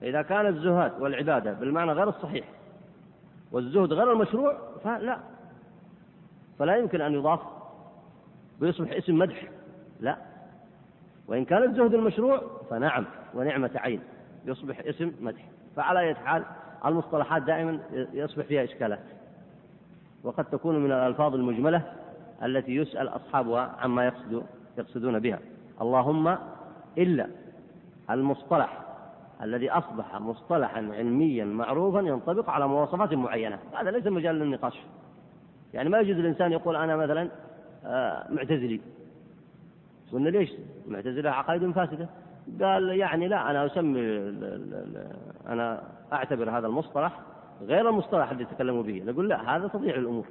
[0.00, 2.44] فإذا كان الزهاد والعبادة بالمعنى غير الصحيح
[3.52, 5.18] والزهد غير المشروع فلا.
[6.58, 7.40] فلا يمكن أن يضاف
[8.60, 9.48] ويصبح اسم مدح
[10.00, 10.29] لا.
[11.30, 14.00] وإن كان الزهد المشروع فنعم ونعمة عين
[14.44, 15.44] يصبح اسم مدح.
[15.76, 16.44] فعلى أي حال
[16.86, 17.80] المصطلحات دائما
[18.12, 19.00] يصبح فيها إشكالات.
[20.24, 21.82] وقد تكون من الألفاظ المجملة
[22.42, 24.42] التي يسأل أصحابها عما يقصد
[24.78, 25.38] يقصدون بها.
[25.80, 26.38] اللهم
[26.98, 27.26] إلا.
[28.10, 28.80] المصطلح
[29.42, 33.58] الذي أصبح مصطلحا علميا معروفا ينطبق على مواصفات معينة.
[33.74, 34.80] هذا ليس مجال للنقاش.
[35.74, 37.28] يعني ما يجوز الإنسان يقول أنا مثلا
[37.84, 38.80] آه، معتزلي.
[40.12, 40.50] قلنا ليش؟
[40.88, 42.08] معتزلة عقائد فاسدة.
[42.60, 44.00] قال يعني لا أنا أسمي
[45.48, 47.20] أنا أعتبر هذا المصطلح
[47.62, 49.02] غير المصطلح الذي تكلموا به.
[49.06, 50.26] نقول لا هذا تضيع الأمور.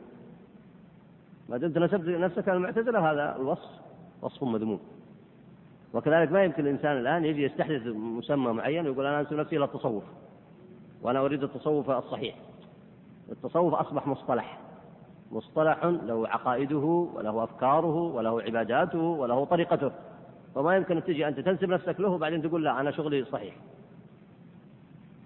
[1.50, 3.70] ما دمت نسبت نفسك المعتزلة هذا الوصف
[4.22, 4.80] وصف مذموم.
[5.94, 10.04] وكذلك ما يمكن الإنسان الآن يجي يستحدث مسمى معين ويقول أنا أنسب نفسي إلى التصوف
[11.02, 12.36] وأنا أريد التصوف الصحيح.
[13.32, 14.60] التصوف أصبح مصطلح.
[15.32, 19.92] مصطلح له عقائده وله أفكاره وله عباداته وله طريقته.
[20.56, 23.56] وما يمكن أن تجي أنت تنسب نفسك له وبعدين تقول لا أنا شغلي صحيح.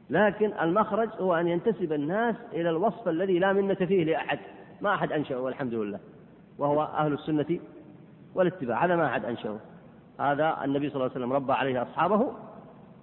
[0.10, 4.40] لكن المخرج هو أن ينتسب الناس إلى الوصف الذي لا منة فيه لأحد.
[4.82, 6.00] ما أحد أنشأه والحمد لله.
[6.58, 7.60] وهو أهل السنة
[8.36, 8.86] والاتباع.
[8.86, 9.58] هذا ما أحد أنشأه.
[10.20, 12.28] هذا النبي صلى الله عليه وسلم ربى عليه أصحابه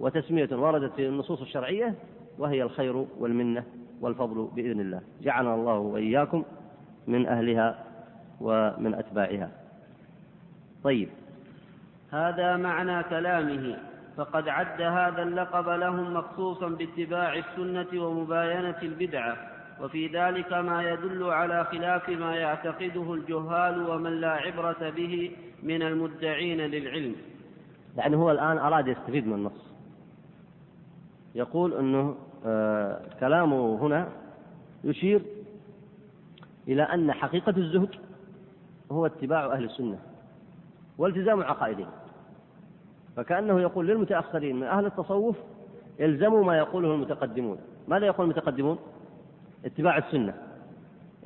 [0.01, 1.95] وتسمية وردت في النصوص الشرعية
[2.39, 3.65] وهي الخير والمنة
[4.01, 5.01] والفضل بإذن الله.
[5.23, 6.45] جعلنا الله وإياكم
[7.11, 7.85] من أهلها
[8.41, 9.51] ومن أتباعها.
[10.85, 11.09] طيب.
[12.11, 13.77] هذا معنى كلامه.
[14.17, 19.37] فقد عد هذا اللقب لهم مخصوصا باتباع السنة ومباينة البدعة.
[19.83, 25.31] وفي ذلك ما يدل على خلاف ما يعتقده الجهال ومن لا عبرة به
[25.63, 27.15] من المدعين للعلم.
[27.97, 29.75] يعني هو الآن أراد يستفيد من النص.
[31.35, 34.09] يقول أنه آه كلامه هنا
[34.85, 35.23] يشير
[36.71, 37.89] إلى أن حقيقة الزهد
[38.93, 39.99] هو اتباع أهل السنة
[40.99, 41.91] والتزام عقائدهم.
[43.17, 45.37] فكأنه يقول للمتأخرين من أهل التصوف
[46.01, 47.59] الزموا ما يقوله المتقدمون.
[47.89, 48.79] ماذا يقول المتقدمون؟
[49.65, 50.35] اتباع السنة.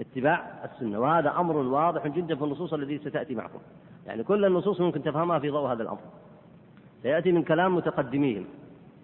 [0.01, 1.01] اتباع السنة.
[1.01, 3.59] وهذا أمر واضح جدا في النصوص التي ستأتي معكم.
[4.07, 6.01] يعني كل النصوص ممكن تفهمها في ضوء هذا الأمر.
[7.03, 8.45] سيأتي من كلام متقدميهم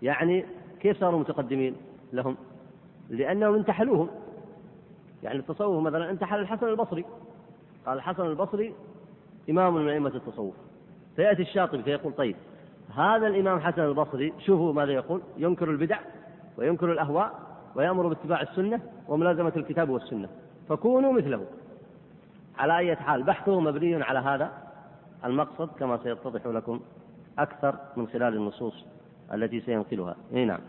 [0.03, 0.45] يعني
[0.81, 1.77] كيف صاروا متقدمين
[2.13, 2.37] لهم؟
[3.11, 4.09] لأنهم انتحلوهم.
[5.23, 7.05] يعني التصوف مثلا انتحل الحسن البصري.
[7.87, 8.75] قال الحسن البصري
[9.51, 10.55] إمام من أئمة التصوف.
[11.17, 12.37] فيأتي الشاطبي فيقول طيب
[12.95, 15.99] هذا الإمام حسن البصري شوفوا ماذا يقول؟ ينكر البدع
[16.59, 17.33] وينكر الأهواء
[17.75, 20.29] ويأمر باتباع السنة وملازمة الكتاب والسنة.
[20.69, 21.47] فكونوا مثله.
[22.59, 24.51] على أي حال بحثه مبني على هذا
[25.25, 26.81] المقصد كما سيتضح لكم
[27.39, 28.85] أكثر من خلال النصوص
[29.35, 30.17] التي سينقلها.
[30.35, 30.61] أي نعم.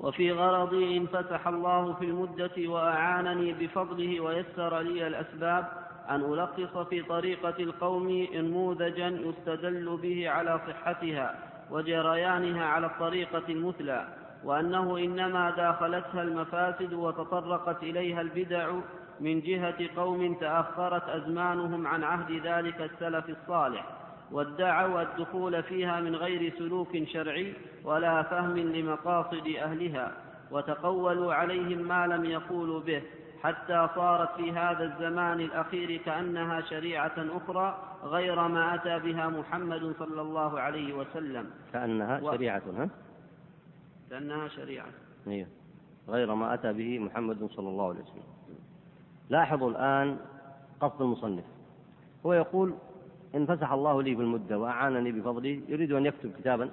[0.00, 5.68] وفي غرضي إن فتح الله في المدة وأعانني بفضله ويسر لي الأسباب
[6.10, 11.34] أن ألخص في طريقة القوم نموذجا يستدل به على صحتها
[11.70, 14.08] وجريانها على الطريقة المثلى
[14.44, 18.72] وأنه إنما داخلتها المفاسد وتطرقت إليها البدع
[19.20, 23.86] من جهة قوم تأخرت أزمانهم عن عهد ذلك السلف الصالح.
[24.32, 30.12] وادعوا الدخول فيها من غير سلوك شرعي ولا فهم لمقاصد أهلها
[30.50, 33.02] وتقولوا عليهم ما لم يقولوا به
[33.42, 40.20] حتى صارت في هذا الزمان الأخير كأنها شريعة أخرى غير ما أتى بها محمد صلى
[40.20, 41.50] الله عليه وسلم.
[41.72, 42.32] كأنها و...
[42.32, 42.88] شريعة ها؟
[44.10, 44.86] كأنها شريعة.
[45.26, 45.48] أيوه
[46.08, 48.22] غير ما أتى به محمد صلى الله عليه وسلم.
[49.30, 50.18] لاحظوا الآن
[50.80, 51.44] قصد المصنف.
[52.26, 52.74] هو يقول
[53.34, 56.70] إن فسح الله لي بالمدة وأعانني بفضله يريد أن يكتب كتابا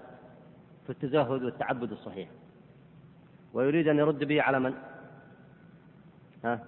[0.83, 2.29] في التزهد والتعبد الصحيح
[3.53, 4.73] ويريد أن يرد به على من؟
[6.45, 6.59] ها؟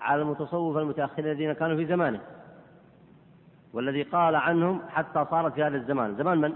[0.00, 2.20] على المتصوف المتأخرين الذين كانوا في زمانه
[3.72, 6.52] والذي قال عنهم حتى صارت في هذا الزمان زمان من؟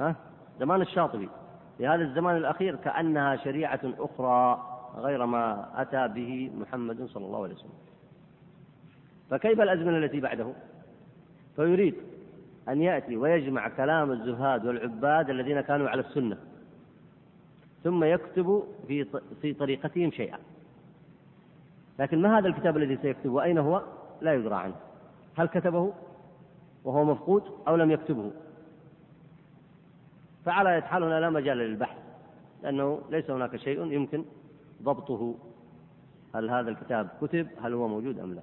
[0.00, 0.16] ها؟
[0.60, 1.28] زمان الشاطبي
[1.78, 4.64] في هذا الزمان الأخير كأنها شريعة أخرى
[4.96, 7.87] غير ما أتى به محمد صلى الله عليه وسلم
[9.30, 10.52] فكيف الأزمنة التي بعده؟
[11.56, 11.94] فيريد
[12.68, 16.36] أن يأتي ويجمع كلام الزهاد والعباد الذين كانوا على السنة
[17.84, 19.06] ثم يكتب في
[19.42, 20.38] في طريقتهم شيئا.
[21.98, 23.82] لكن ما هذا الكتاب الذي سيكتبه وأين هو؟
[24.20, 24.74] لا يدرى عنه.
[25.36, 25.92] هل كتبه؟
[26.84, 28.30] وهو مفقود أو لم يكتبه؟
[30.44, 31.98] فعلى حال هنا لا مجال للبحث
[32.62, 34.24] لأنه ليس هناك شيء يمكن
[34.82, 35.34] ضبطه.
[36.34, 38.42] هل هذا الكتاب كتب؟ هل هو موجود أم لا؟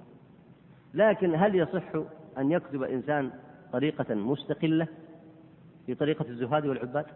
[0.94, 1.94] لكن هل يصح
[2.38, 3.30] أن يكتب إنسان
[3.72, 4.88] طريقة مستقلة
[5.86, 7.06] في طريقة الزهاد والعباد؟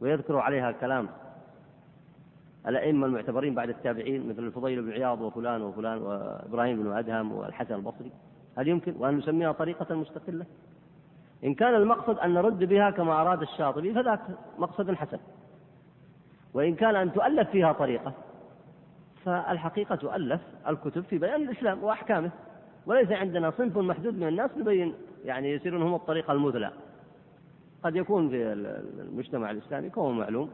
[0.00, 1.08] ويذكر عليها كلام
[2.66, 8.12] الأئمة المعتبرين بعد التابعين مثل الفضيل بن عياض وفلان وفلان وإبراهيم بن أدهم والحسن البصري.
[8.58, 10.46] هل يمكن وأن نسميها طريقة مستقلة؟
[11.44, 14.20] إن كان المقصد أن نرد بها كما أراد الشاطبي فذاك
[14.58, 15.18] مقصد حسن.
[16.54, 18.12] وإن كان أن تؤلف فيها طريقة
[19.24, 22.30] فالحقيقة تؤلف الكتب في بيان الإسلام وأحكامه.
[22.86, 26.70] وليس عندنا صنف محدود من الناس نبين يعني يصيرون هم الطريقة المثلى.
[27.82, 28.52] قد يكون في
[29.02, 30.50] المجتمع الإسلامي كما معلوم.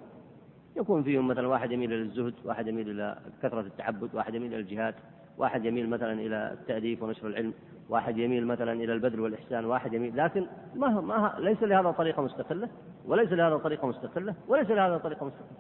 [0.77, 4.61] يكون فيهم مثلا واحد يميل إلى الزهد واحد يميل إلى كثرة التعبد واحد يميل إلى
[4.61, 4.95] الجهاد
[5.39, 7.55] واحد يميل مثلا إلى التأليف ونشر العلم
[7.89, 12.69] واحد يميل مثلا إلى البذل والإحسان واحد يميل لكن ما, ما ليس لهذا طريقة مستقلة
[13.07, 15.59] وليس لهذا طريقة مستقلة وليس لهذا طريقة مستقلة.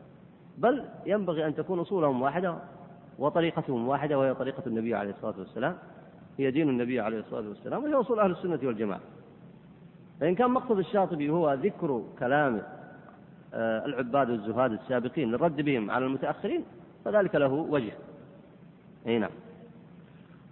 [0.58, 2.58] بل ينبغي أن تكون أصولهم واحدة
[3.18, 5.76] وطريقتهم واحدة وهي طريقة النبي عليه الصلاة والسلام.
[6.38, 9.00] هي دين النبي عليه الصلاة والسلام وهي أصول أهل السنة والجماعة.
[10.20, 12.62] فإن كان مقصد الشاطبي هو ذكر كلام
[13.54, 16.64] آه، العباد والزهاد السابقين للرد بهم على المتأخرين
[17.04, 17.92] فذلك له وجه.
[19.06, 19.30] أي نعم.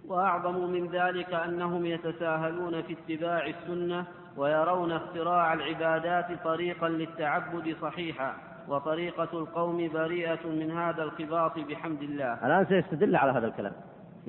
[0.07, 4.05] وأعظم من ذلك أنهم يتساهلون في اتباع السنة
[4.37, 8.33] ويرون اختراع العبادات طريقا للتعبد صحيحا
[8.67, 12.45] وطريقة القوم بريئة من هذا الخباط بحمد الله.
[12.45, 13.73] الآن سيستدل على هذا الكلام.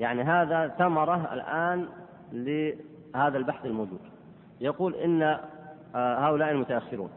[0.01, 1.87] يعني هذا ثمرة الآن
[2.33, 3.99] لهذا البحث الموجود.
[4.61, 5.39] يقول إن آه،
[5.95, 7.09] هؤلاء المتأخرون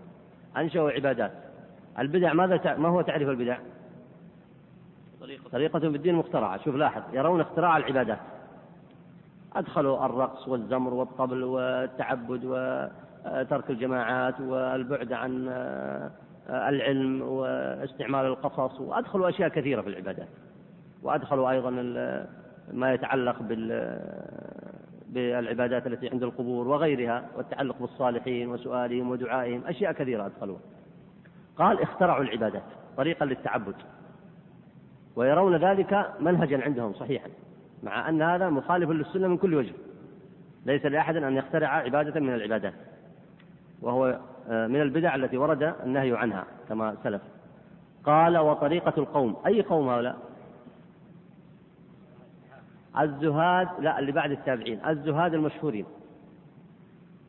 [0.56, 1.32] أنشأوا عبادات.
[1.98, 3.58] البدع ماذا ما هو تعريف البدع؟
[5.20, 6.64] طريقة, طريقة في الدين مخترعة.
[6.64, 8.18] شوف لاحظ يرون اختراع العبادات.
[9.56, 16.10] أدخلوا الرقص والزمر والطبل والتعبد وترك الجماعات والبعد عن آه،
[16.48, 18.80] العلم واستعمال القصص.
[18.80, 20.28] وأدخلوا أشياء كثيرة في العبادات.
[21.02, 21.70] وأدخلوا أيضا
[22.72, 23.98] ما يتعلق بال
[25.14, 30.60] بالعبادات التي عند القبور وغيرها والتعلق بالصالحين وسؤالهم ودعائهم أشياء كثيرة أدخلوها.
[31.58, 32.62] قال اخترعوا العبادات
[32.96, 33.74] طريقا للتعبد
[35.16, 37.28] ويرون ذلك منهجا عندهم صحيحا
[37.82, 39.72] مع أن هذا مخالف للسنة من كل وجه.
[40.66, 42.74] ليس لأحد أن يخترع عبادة من العبادات
[43.82, 44.18] وهو
[44.50, 47.22] آه، من البدع التي ورد النهي عنها كما سلف.
[48.04, 49.36] قال وطريقة القوم.
[49.46, 50.16] أي قوم هؤلاء؟
[53.00, 55.86] الزهاد لا اللي بعد التابعين الزهاد المشهورين.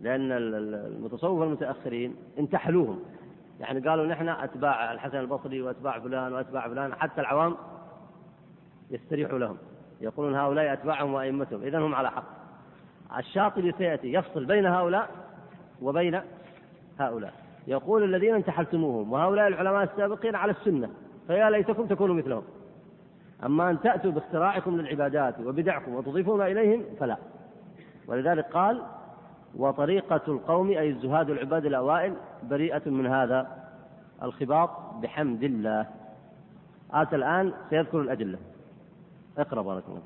[0.02, 3.00] لأن المتصوفة المتأخرين انتحلوهم.
[3.60, 7.56] يعني قالوا نحن أتباع الحسن البصري وأتباع فلان وأتباع فلان حتى العوام
[8.92, 9.58] يستريحوا لهم.
[10.02, 11.62] يقولون هؤلاء أتباعهم وأئمتهم.
[11.62, 12.24] إذا هم على حق.
[13.18, 15.10] الشاطبي سيأتي يفصل بين هؤلاء
[15.82, 16.22] وبين
[17.00, 17.34] هؤلاء.
[17.68, 20.90] يقول الذين انتحلتموهم وهؤلاء العلماء السابقين على السنة
[21.28, 22.44] فيا ليتكم تكونوا مثلهم.
[23.44, 27.18] أما أن تأتوا باختراعكم للعبادات وبدعكم وتضيفون إليهم فلا.
[28.08, 28.82] ولذلك قال
[29.56, 32.14] وطريقة القوم أي الزهاد العباد الأوائل
[32.44, 33.48] بريئة من هذا
[34.24, 34.70] الخباط
[35.02, 35.88] بحمد الله.
[36.92, 38.38] آتى الآن سيذكر الأدلة.
[39.38, 40.02] اقرأ بارك الله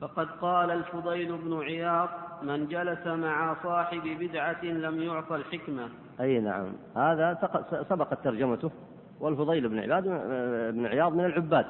[0.00, 2.08] فقد قال الفضيل بن عياض
[2.42, 5.88] من جلس مع صاحب بدعة لم يعطى الحكمة.
[6.20, 6.72] أي نعم.
[6.96, 7.38] هذا
[7.88, 8.70] سبقت ترجمته.
[9.20, 10.04] والفضيل بن عباد
[10.74, 11.66] بن عياض من العباد.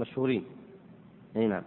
[0.00, 0.44] مشهورين.
[1.36, 1.62] أي نعم.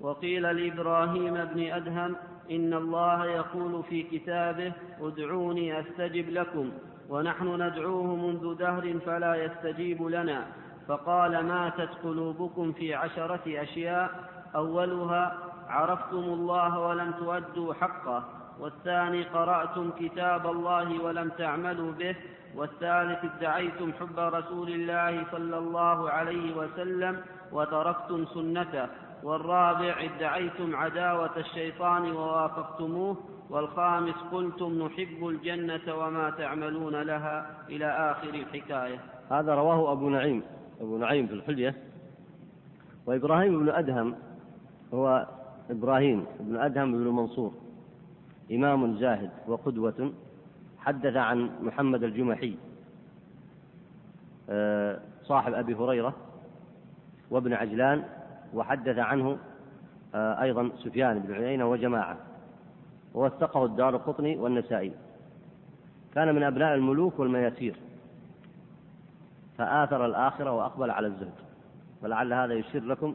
[0.00, 2.16] وقيل لإبراهيم بن أدهم
[2.50, 6.72] إن الله يقول في كتابه ادعوني أستجب لكم
[7.08, 10.46] ونحن ندعوه منذ دهر فلا يستجيب لنا.
[10.88, 14.10] فقال ماتت قلوبكم في عشرة أشياء.
[14.56, 15.24] أولها
[15.68, 18.24] عرفتم الله ولم تؤدوا حقه.
[18.60, 22.16] والثاني قرأتم كتاب الله ولم تعملوا به.
[22.56, 27.14] والثالث ادعيتم حب رسول الله صلى الله عليه وسلم.
[27.52, 28.86] وتركتم سنته
[29.22, 33.16] والرابع ادعيتم عداوة الشيطان ووافقتموه
[33.50, 38.98] والخامس قلتم نحب الجنة وما تعملون لها إلى آخر الحكاية.
[39.30, 40.42] هذا رواه أبو نعيم
[40.80, 41.74] أبو نعيم في الحلية.
[43.06, 44.14] وإبراهيم بن أدهم
[44.94, 45.26] هو
[45.70, 47.52] إبراهيم بن أدهم بن منصور
[48.52, 50.12] إمام زاهد وقدوة
[50.78, 52.56] حدث عن محمد الجمحي
[54.50, 56.14] آه، صاحب أبي هريرة
[57.30, 58.04] وابن عجلان
[58.54, 59.38] وحدث عنه
[60.14, 62.16] آه، أيضا سفيان بن عيينة وجماعة
[63.14, 64.92] ووثقه الدار القطني والنسائي.
[66.14, 67.76] كان من أبناء الملوك والمياسير
[69.58, 71.34] فآثر الآخرة وأقبل على الزهد.
[72.02, 73.14] فلعل هذا يشير لكم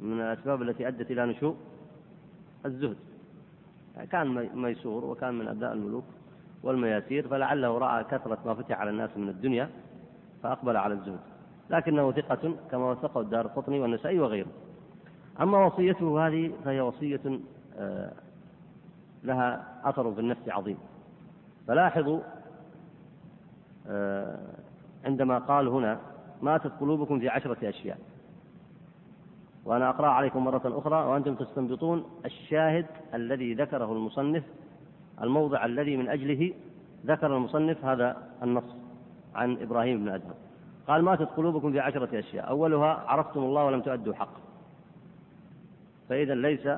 [0.00, 1.56] من الأسباب التي أدت إلى نشوء
[2.66, 2.96] الزهد.
[4.10, 6.04] كان ميسور وكان من أبناء الملوك
[6.62, 9.68] والمياسير فلعله رأى كثرة ما فتح على الناس من الدنيا
[10.42, 11.31] فأقبل على الزهد.
[11.72, 14.48] لكنه ثقة كما وثقه الدار القطني والنسائي وغيره.
[15.40, 17.40] أما وصيته هذه فهي وصية
[17.78, 18.12] آه،
[19.24, 20.78] لها أثر في النفس عظيم.
[21.68, 22.20] فلاحظوا
[23.88, 24.38] آه،
[25.04, 25.98] عندما قال هنا
[26.42, 27.98] ماتت قلوبكم في عشرة أشياء.
[29.64, 34.44] وأنا أقرأ عليكم مرة أخرى وأنتم تستنبطون الشاهد الذي ذكره المصنف
[35.22, 36.54] الموضع الذي من أجله
[37.06, 38.76] ذكر المصنف هذا النص
[39.34, 40.34] عن إبراهيم بن أدهم.
[40.88, 42.48] قال ماتت قلوبكم في عشرة أشياء.
[42.48, 44.40] أولها عرفتم الله ولم تؤدوا حقه
[46.08, 46.68] فإذا ليس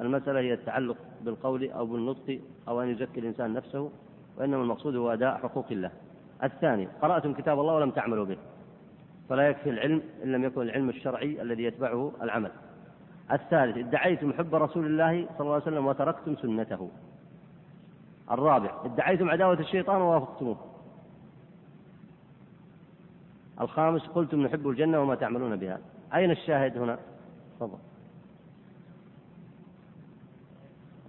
[0.00, 2.38] المسألة هي التعلق بالقول أو بالنطق
[2.68, 3.90] أو أن يزكي الإنسان نفسه
[4.38, 5.90] وإنما المقصود هو أداء حقوق الله.
[6.44, 8.36] الثاني قرأتم كتاب الله ولم تعملوا به.
[9.28, 12.50] فلا يكفي العلم إن لم يكن العلم الشرعي الذي يتبعه العمل.
[13.32, 16.90] الثالث ادعيتم حب رسول الله صلى الله عليه وسلم وتركتم سنته.
[18.30, 20.56] الرابع ادعيتم عداوة الشيطان ووافقتموه.
[23.60, 25.78] الخامس قلتم نحب الجنة وما تعملون بها.
[26.14, 26.98] أين الشاهد هنا؟
[27.56, 27.78] تفضل.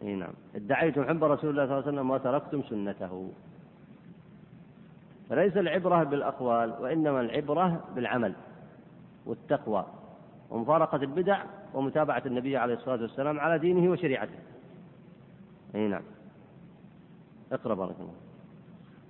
[0.01, 0.33] إي نعم.
[0.55, 3.31] ادعيتم حب رسول الله صلى الله عليه وسلم وتركتم سنته.
[5.29, 8.33] فليس العبرة بالأقوال وإنما العبرة بالعمل
[9.25, 9.85] والتقوى
[10.49, 11.43] ومفارقة البدع
[11.73, 14.39] ومتابعة النبي عليه الصلاة والسلام على دينه وشريعته.
[15.75, 16.03] أي نعم.
[17.51, 18.13] اقرأ بارك الله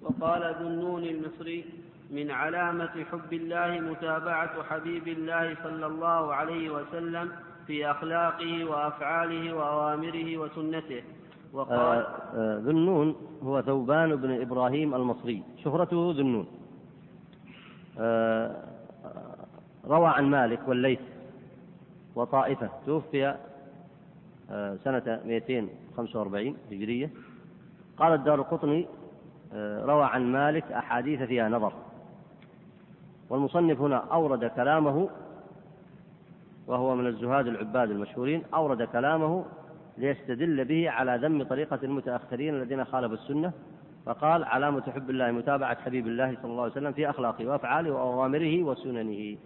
[0.02, 1.66] وقال ذو النون المصري
[2.12, 7.32] من علامة حب الله متابعة حبيب الله صلى الله عليه وسلم
[7.68, 11.04] في أخلاقه وأفعاله وأوامره وسنته.
[11.54, 12.06] وقال آه،
[12.36, 15.44] آه، ذو النون هو ثوبان بن إبراهيم المصري.
[15.64, 16.48] شهرته ذو النون.
[18.00, 18.56] آه،
[19.88, 21.00] روى عن مالك والليث
[22.16, 22.70] وطائفة.
[22.86, 23.36] توفي
[24.84, 27.10] سنة 245 هجرية.
[27.98, 28.88] قال الدار القطني
[29.84, 31.74] روى عن مالك أحاديث فيها نظر.
[33.32, 35.10] والمصنف هنا أورد كلامه
[36.68, 39.46] وهو من الزهاد العباد المشهورين أورد كلامه
[39.98, 43.54] ليستدل به على ذم طريقة المتأخرين الذين خالفوا السنة
[44.06, 48.64] فقال علامة حب الله متابعة حبيب الله صلى الله عليه وسلم في أخلاقه وأفعاله وأوامره
[48.64, 49.38] وسننه.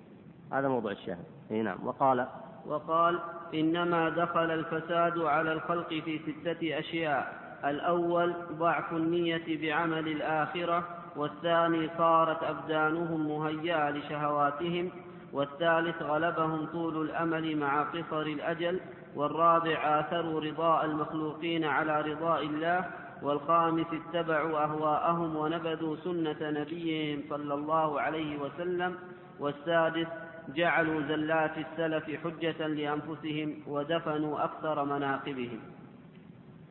[0.51, 1.25] هذا موضوع الشاهد.
[1.51, 1.87] إي نعم.
[1.87, 2.27] وقال
[2.67, 3.19] وقال
[3.53, 7.33] إنما دخل الفساد على الخلق في ستة أشياء
[7.65, 14.91] الأول ضعف النية بعمل الآخرة والثاني صارت أبدانهم مهيئة لشهواتهم
[15.33, 18.79] والثالث غلبهم طول الأمل مع قصر الأجل
[19.15, 22.85] والرابع آثروا رضاء المخلوقين على رضاء الله
[23.21, 28.95] والخامس اتبعوا أهواءهم ونبذوا سنة نبيهم صلى الله عليه وسلم
[29.39, 30.07] والسادس
[30.55, 35.59] جعلوا زلات السلف حجة لأنفسهم ودفنوا أكثر مناقبهم.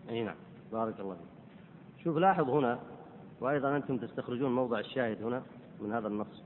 [0.09, 0.36] أي نعم
[0.72, 2.05] بارك الله فيك.
[2.05, 2.78] شوف لاحظ هنا
[3.41, 5.43] وأيضا أنتم تستخرجون موضع الشاهد هنا
[5.80, 6.43] من هذا النص.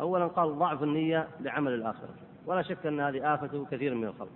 [0.00, 2.14] أولا قال ضعف النية لعمل الآخرة.
[2.46, 4.32] ولا شك أن هذه آفة كثير من الخلق.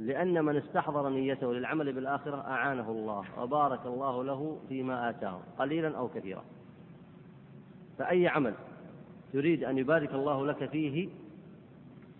[0.00, 6.08] لأن من استحضر نيته للعمل بالآخرة أعانه الله وبارك الله له فيما آتاه قليلا أو
[6.08, 6.44] كثيرا.
[7.98, 8.54] فأي عمل
[9.32, 11.08] تريد أن يبارك الله لك فيه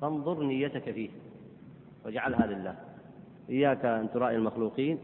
[0.00, 1.10] فانظر نيتك فيه
[2.04, 2.76] واجعلها لله.
[3.50, 4.98] إياك أن ترائي المخلوقين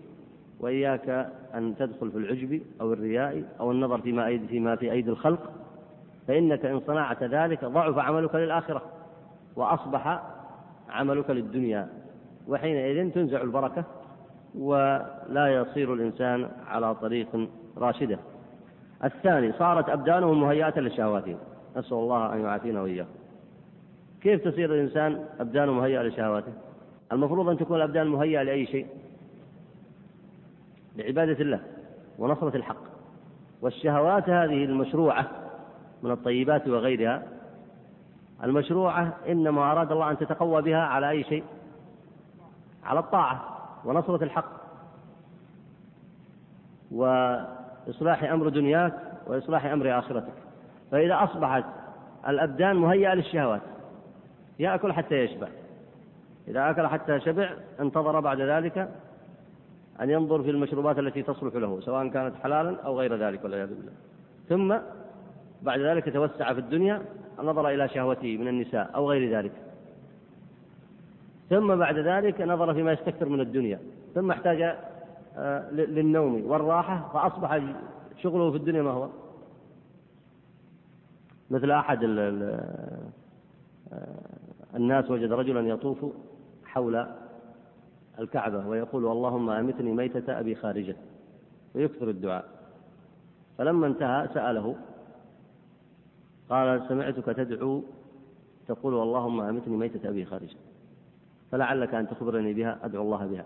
[0.60, 5.52] وإياك أن تدخل في العجب أو الرياء أو النظر فيما, أيدي فيما في أيدي الخلق
[6.28, 8.82] فإنك إن صنعت ذلك ضعف عملك للآخرة
[9.56, 10.22] وأصبح
[10.88, 11.88] عملك للدنيا.
[12.48, 13.84] وحينئذ تنزع البركة
[14.54, 17.48] ولا يصير الإنسان على طريق
[17.78, 18.18] راشدة.
[19.04, 21.38] الثاني صارت أبدانهم مهيئة لشهواتهم
[21.76, 23.10] نسأل الله أن يعافينا وإياكم.
[24.22, 26.52] كيف تصير الإنسان أبدانه مهيئة لشهواته؟
[27.12, 28.86] المفروض أن تكون الأبدان مهيئة لأي شيء.
[30.96, 31.60] لعبادة الله
[32.18, 32.82] ونصرة الحق.
[33.62, 35.26] والشهوات هذه المشروعة
[36.02, 37.22] من الطيبات وغيرها
[38.44, 41.44] المشروعة إنما أراد الله أن تتقوى بها على أي شيء؟
[42.84, 43.42] على الطاعة
[43.84, 44.50] ونصرة الحق.
[46.90, 48.94] وإصلاح أمر دنياك
[49.26, 50.34] وإصلاح أمر آخرتك.
[50.90, 51.64] فإذا أصبحت
[52.28, 53.62] الأبدان مهيئة للشهوات
[54.58, 55.48] يأكل حتى يشبع.
[56.48, 58.88] إذا أكل حتى شبع انتظر بعد ذلك
[60.00, 63.92] أن ينظر في المشروبات التي تصلح له سواء كانت حلالا أو غير ذلك والعياذ بالله.
[64.48, 64.76] ثم
[65.62, 67.02] بعد ذلك توسع في الدنيا
[67.38, 69.52] نظر إلى شهوته من النساء أو غير ذلك.
[71.50, 73.80] ثم بعد ذلك نظر فيما يستكثر من الدنيا.
[74.14, 74.76] ثم احتاج
[75.38, 77.60] آه، للنوم والراحة فأصبح
[78.22, 79.08] شغله في الدنيا ما هو؟
[81.50, 83.00] مثل أحد آه،
[84.74, 86.04] الناس وجد رجلا يطوف
[86.64, 87.06] حول
[88.18, 90.96] الكعبة ويقول اللهم أمتني ميتة أبي خارجة.
[91.74, 92.48] ويكثر الدعاء.
[93.58, 94.76] فلما انتهى سأله
[96.50, 97.82] قال سمعتك تدعو
[98.68, 100.56] تقول اللهم أمتني ميتة أبي خارجة.
[101.52, 103.44] فلعلك أن تخبرني بها أدعو الله بها.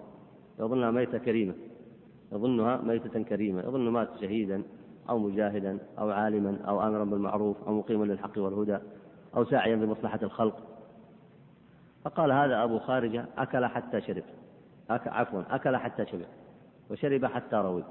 [0.60, 1.54] يظنها ميتة كريمة
[2.32, 4.62] يظنها ميتة كريمة يظن مات شهيدا
[5.08, 8.78] أو مجاهدا أو عالما أو آمرا بالمعروف أو مقيما للحق والهدى
[9.36, 10.56] أو ساعيا بمصلحة الخلق.
[12.04, 14.22] فقال هذا أبو خارجة أكل حتى شرب
[14.94, 15.08] أك...
[15.08, 16.24] عفوا أكل حتى شبع
[16.90, 17.84] وشرب حتى روي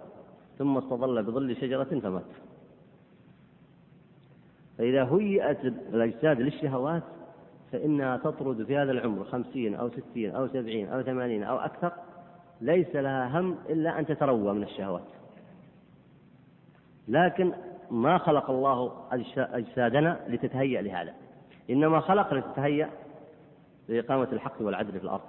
[0.58, 2.24] ثم استظل بظل شجرة فمات.
[4.78, 7.04] فإذا هيئت الأجساد للشهوات
[7.72, 11.92] فإنها تطرد في هذا العمر خمسين أو ستين أو سبعين أو ثمانين أو أكثر
[12.62, 15.08] ليس لها هم إلا أن تتروى من الشهوات.
[17.08, 17.54] لكن
[17.92, 18.94] ما خلق الله
[19.38, 21.14] أجسادنا لتتهيأ لهذا.
[21.70, 22.90] إنما خلق لتتهيأ
[23.88, 25.22] لإقامة الحق والعدل في الأرض.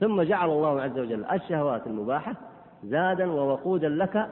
[0.00, 2.36] ثم جعل الله عز وجل الشهوات المباحة
[2.84, 4.28] زادا ووقودا لك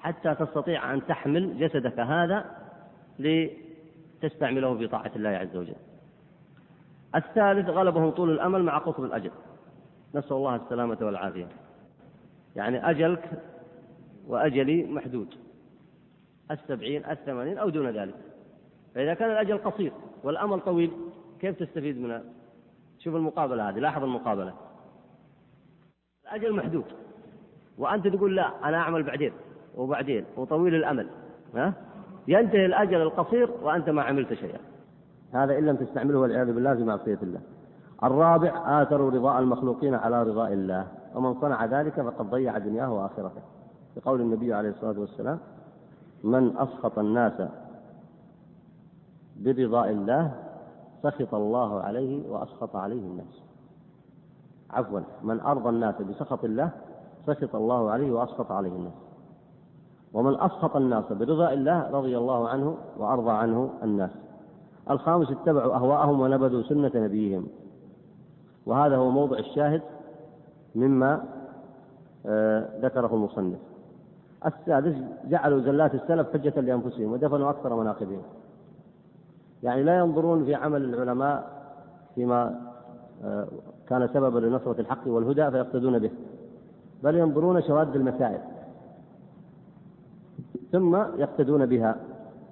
[0.00, 2.44] حتى تستطيع أن تحمل جسدك هذا
[3.18, 5.74] لتستعمله في طاعة الله عز وجل.
[7.14, 9.30] الثالث غلبهم طول الأمل مع قصر الأجل.
[10.14, 11.48] نسأل الله السلامة والعافية.
[12.56, 13.30] يعني أجلك
[14.28, 15.34] وأجلي محدود.
[16.50, 18.14] السبعين الثمانين أو دون ذلك.
[18.94, 19.92] فإذا كان الأجل قصير
[20.24, 20.90] والأمل طويل
[21.40, 22.22] كيف تستفيد منه
[22.98, 24.54] شوف المقابلة هذه؟ لاحظ المقابلة.
[26.28, 26.84] الأجل محدود.
[27.78, 29.32] وأنت تقول لا أنا أعمل بعدين
[29.76, 31.06] وبعدين وطويل الأمل
[31.54, 31.72] ها؟
[32.28, 34.58] ينتهي الأجل القصير وأنت ما عملت شيئا.
[35.32, 37.40] هذا إن لم تستعمله والعياذ بالله في معصية الله.
[38.04, 40.86] الرابع آثروا رضاء المخلوقين على رضاء الله.
[41.14, 43.42] ومن صنع ذلك فقد ضيع دنياه وآخرته.
[43.96, 45.38] بقول النبي عليه الصلاة والسلام
[46.24, 47.42] من أسخط الناس
[49.36, 50.34] برضاء الله
[51.02, 53.47] سخط الله عليه وأسخط عليه الناس.
[54.70, 56.70] عفوا من أرضى الناس بسخط الله
[57.26, 58.92] سخط الله عليه وأسخط عليه الناس.
[60.12, 64.10] ومن أسخط الناس برضاء الله رضي الله عنه وأرضى عنه الناس.
[64.90, 67.46] الخامس اتبعوا أهواءهم ونبذوا سنة نبيهم.
[68.66, 69.82] وهذا هو موضع الشاهد
[70.74, 71.24] مما
[72.26, 73.58] آه، ذكره المصنف.
[74.46, 74.94] السادس
[75.24, 78.22] جعلوا زلات السلف حجة لأنفسهم ودفنوا أكثر مناقبهم.
[79.62, 81.58] يعني لا ينظرون في عمل العلماء
[82.14, 82.60] فيما
[83.24, 83.48] آه،
[83.88, 86.10] كان سببا لنصرة الحق والهدى فيقتدون به.
[87.02, 88.40] بل ينظرون شواذ المسائل.
[90.72, 91.96] ثم يقتدون بها.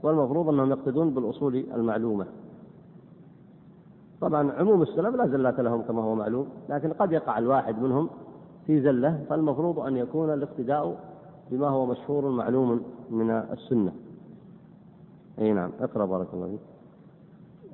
[0.02, 2.26] والمفروض أنهم يقتدون بالأصول المعلومة.
[4.20, 6.48] طبعا عموم السلف لا زلات لهم كما هو معلوم.
[6.68, 8.10] لكن قد يقع الواحد منهم
[8.66, 10.98] في زلة فالمفروض أن يكون الاقتداء
[11.50, 13.92] بما هو مشهور معلوم من السنة.
[15.38, 16.60] أي نعم اقرأ بارك الله فيك.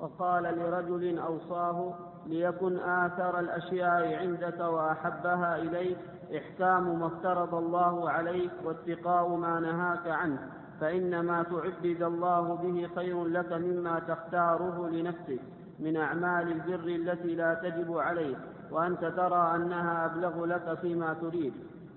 [0.00, 1.94] وقال لرجل أوصاه
[2.26, 5.98] ليكن آثر الأشياء عندك وأحبها إليك
[6.36, 10.38] إحكام ما افترض الله عليك واتقاء ما نهاك عنه
[10.80, 15.40] فإن ما تعبد الله به خير لك مما تختاره لنفسك
[15.78, 18.38] من أعمال البر التي لا تجب عليك
[18.70, 21.52] وأنت ترى أنها أبلغ لك فيما تريد.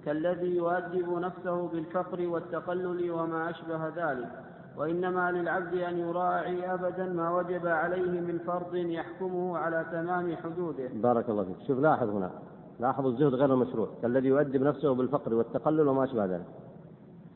[0.06, 4.30] كالذي يؤدب نفسه بالفقر والتقلل وما أشبه ذلك.
[4.78, 10.90] وإنما للعبد أن يراعي أبدا ما وجب عليه من فرض يحكمه على تمام حدوده.
[10.94, 11.68] بارك الله فيك.
[11.68, 12.32] شوف لاحظ هنا.
[12.80, 16.46] لاحظ الزهد غير المشروع كالذي يؤدب نفسه بالفقر والتقلل وما أشبه ذلك.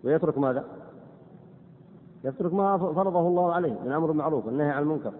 [0.03, 0.63] ويترك ماذا؟
[2.23, 5.13] يترك ما فرضه الله عليه من أمر بالمعروف والنهي عن المنكر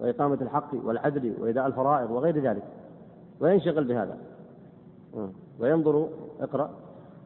[0.00, 2.62] وإقامة الحق والعدل وإداء الفرائض وغير ذلك.
[3.40, 4.16] وينشغل بهذا.
[5.60, 6.08] وينظر
[6.40, 6.70] اقرأ.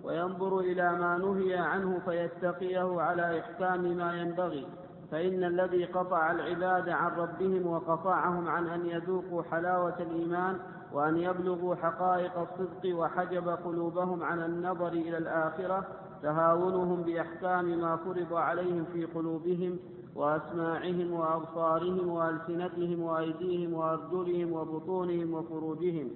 [0.07, 4.67] وينظر إلى ما نهي عنه فيتقيه على إحكام ما ينبغي
[5.11, 10.59] فإن الذي قطع العباد عن ربهم وقطعهم عن أن يذوقوا حلاوة الإيمان
[10.93, 15.85] وأن يبلغوا حقائق الصدق وحجب قلوبهم عن النظر إلى الآخرة
[16.23, 19.79] تهاونهم بأحكام ما فرض عليهم في قلوبهم
[20.17, 26.11] وأسماعهم وأبصارهم وألسنتهم وأيديهم وأرجلهم وبطونهم وفروجهم.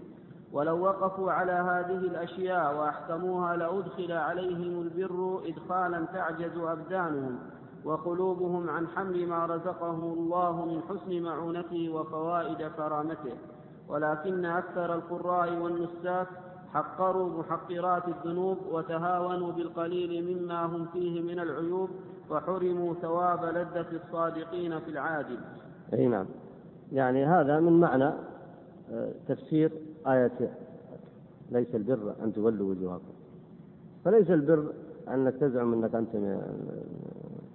[0.53, 7.39] ولو وقفوا على هذه الأشياء وأحكموها لأدخل عليهم البر إدخالا تعجز أبدانهم
[7.85, 13.35] وقلوبهم عن حمل ما رزقهم الله من حسن معونته وفوائد كرامته.
[13.89, 16.27] ولكن أكثر القراء والنساك
[16.75, 21.91] حقروا محقرات الذنوب وتهاونوا بالقليل مما هم فيه من العيوب
[22.31, 25.39] وحرموا ثواب لذة الصادقين في العاجل
[25.93, 26.27] أي نعم.
[26.93, 28.13] يعني هذا من معنى
[28.93, 29.73] آه، تفسير
[30.07, 30.51] آية
[31.51, 33.13] ليس البر أن تولوا وجوهكم.
[34.05, 34.73] فليس البر
[35.09, 36.41] أنك تزعم أنك أنت من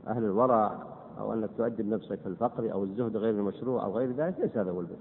[0.08, 0.76] أهل الورع
[1.20, 4.72] أو أنك تؤدب نفسك في الفقر أو الزهد غير المشروع أو غير ذلك ليس هذا
[4.72, 4.96] هو البر.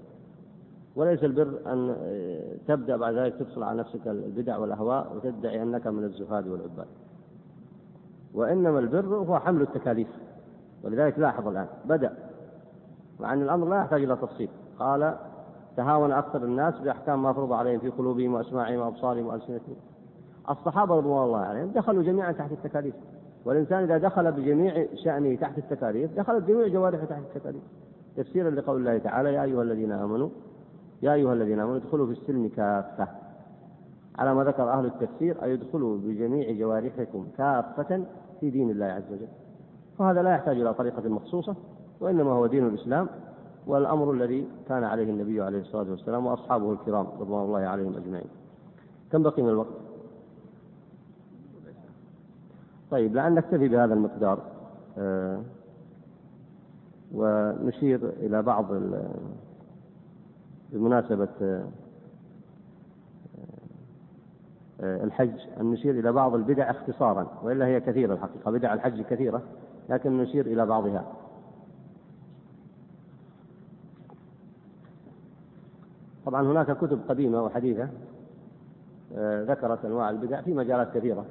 [0.95, 1.95] وليس البر أن
[2.67, 6.87] تبدأ بعد ذلك تدخل على نفسك البدع والأهواء وتدعي أنك من الزهاد والعباد.
[8.33, 10.07] وإنما البر هو حمل التكاليف.
[10.83, 12.13] ولذلك لاحظ الآن بدأ.
[13.19, 14.49] مع أن الأمر لا يحتاج إلى تفصيل.
[14.79, 15.15] قال
[15.77, 19.75] تهاون أكثر الناس بأحكام ما فرض عليهم في قلوبهم وأسماعهم وأبصارهم وألسنتهم.
[20.49, 22.95] الصحابة رضوان الله عليهم دخلوا جميعا تحت التكاليف.
[23.45, 27.63] والإنسان إذا دخل بجميع شأنه تحت التكاليف دخلت جميع جوارحه تحت التكاليف.
[28.17, 30.29] تفسيرا لقول الله تعالى يا أيها الذين آمنوا
[31.01, 33.07] يا أيها الذين آمنوا ادخلوا في السلم كافة.
[34.19, 38.03] على ما ذكر أهل التفسير أي ادخلوا بجميع جوارحكم كافة
[38.39, 39.27] في دين الله عز وجل.
[39.99, 41.55] وهذا لا يحتاج إلى طريقة مخصوصة
[41.99, 43.07] وإنما هو دين الإسلام.
[43.67, 48.27] والأمر الذي كان عليه النبي عليه الصلاة والسلام وأصحابه الكرام رضوان الله عليهم أجمعين.
[49.11, 49.73] كم بقي من الوقت؟
[52.91, 54.39] طيب لعل نكتفي بهذا المقدار
[54.97, 55.41] آه
[57.13, 58.65] ونشير إلى بعض
[60.71, 61.65] بمناسبة آه
[64.81, 69.41] الحج أن نشير إلى بعض البدع اختصارا وإلا هي كثيرة الحقيقة بدع الحج كثيرة
[69.89, 71.05] لكن نشير إلى بعضها.
[76.25, 77.89] طبعا هناك كتب قديمة وحديثة
[79.15, 81.25] آه، ذكرت أنواع البدع في مجالات كثيرة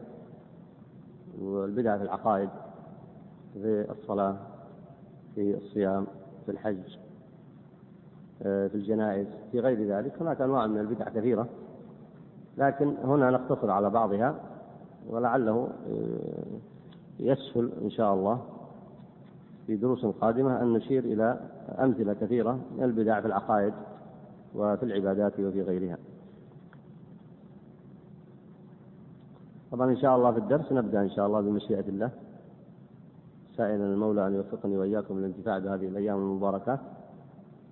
[1.41, 2.49] والبدع في العقائد
[3.55, 4.37] في الصلاة
[5.35, 6.07] في الصيام
[6.47, 6.97] في الحج
[8.43, 10.23] آه، في الجنائز في غير ذلك.
[10.23, 11.47] هناك أنواع من البدع كثيرة
[12.59, 14.35] لكن هنا نقتصر على بعضها
[15.09, 16.59] ولعله آه،
[17.21, 18.41] يسهل إن شاء الله
[19.67, 21.41] في دروس قادمة أن نشير إلى
[21.79, 23.75] أمثلة كثيرة من البدع في العقائد.
[24.55, 25.99] وفي العبادات وفي غيرها.
[29.73, 32.11] طبعا إن شاء الله في الدرس نبدأ إن شاء الله بمشيئة الله.
[33.57, 36.81] سائلا المولى أن يوفقني وإياكم للانتفاع بهذه الأيام المباركات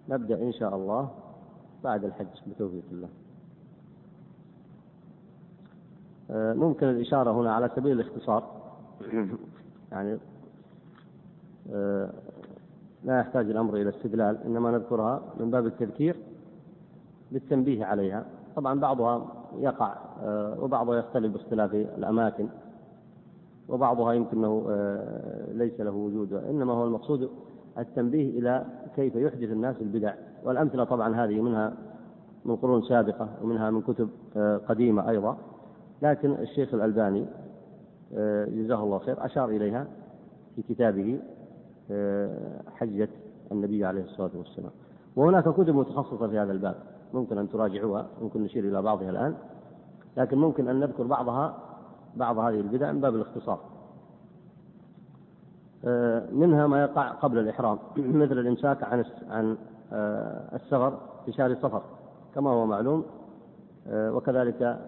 [0.09, 1.11] نبدأ إن شاء الله
[1.85, 3.09] بعد الحج بتوفيق الله.
[6.31, 8.63] آه، ممكن الإشارة هنا على سبيل الاختصار.
[9.93, 10.19] يعني
[11.73, 12.11] آه،
[13.05, 16.17] لا يحتاج الأمر إلى استدلال إنما نذكرها من باب التذكير.
[17.33, 18.25] للتنبيه عليها.
[18.57, 19.27] طبعا بعضها
[19.59, 22.49] يقع آه، وبعضها يختلف باختلاف الأماكن
[23.69, 27.31] وبعضها يمكن آه، ليس له وجود إنما هو المقصود
[27.79, 28.67] التنبيه إلى
[28.97, 30.15] كيف يحدث الناس البدع.
[30.45, 31.75] والأمثلة طبعا هذه منها
[32.45, 34.09] من قرون سابقة ومنها من كتب
[34.69, 35.39] قديمة أيضا.
[36.03, 37.27] لكن الشيخ الألباني
[38.49, 39.87] جزاه الله خير أشار إليها
[40.57, 41.21] في كتابه
[42.77, 43.09] حجة
[43.53, 44.71] النبي عليه الصلاة والسلام.
[45.17, 46.92] وهناك كتب متخصصة في هذا الباب.
[47.15, 49.35] ممكن أن تراجعوها ممكن نشير إلى بعضها الآن.
[50.17, 51.59] لكن ممكن أن نذكر بعضها
[52.17, 53.59] بعض هذه البدع من باب الاختصار.
[55.85, 57.79] آه، منها ما يقع قبل الإحرام
[58.23, 59.57] مثل الإمساك عن عن
[59.93, 61.83] آه، السفر في شهر السفر
[62.35, 63.05] كما هو معلوم
[63.87, 64.79] آه، وكذلك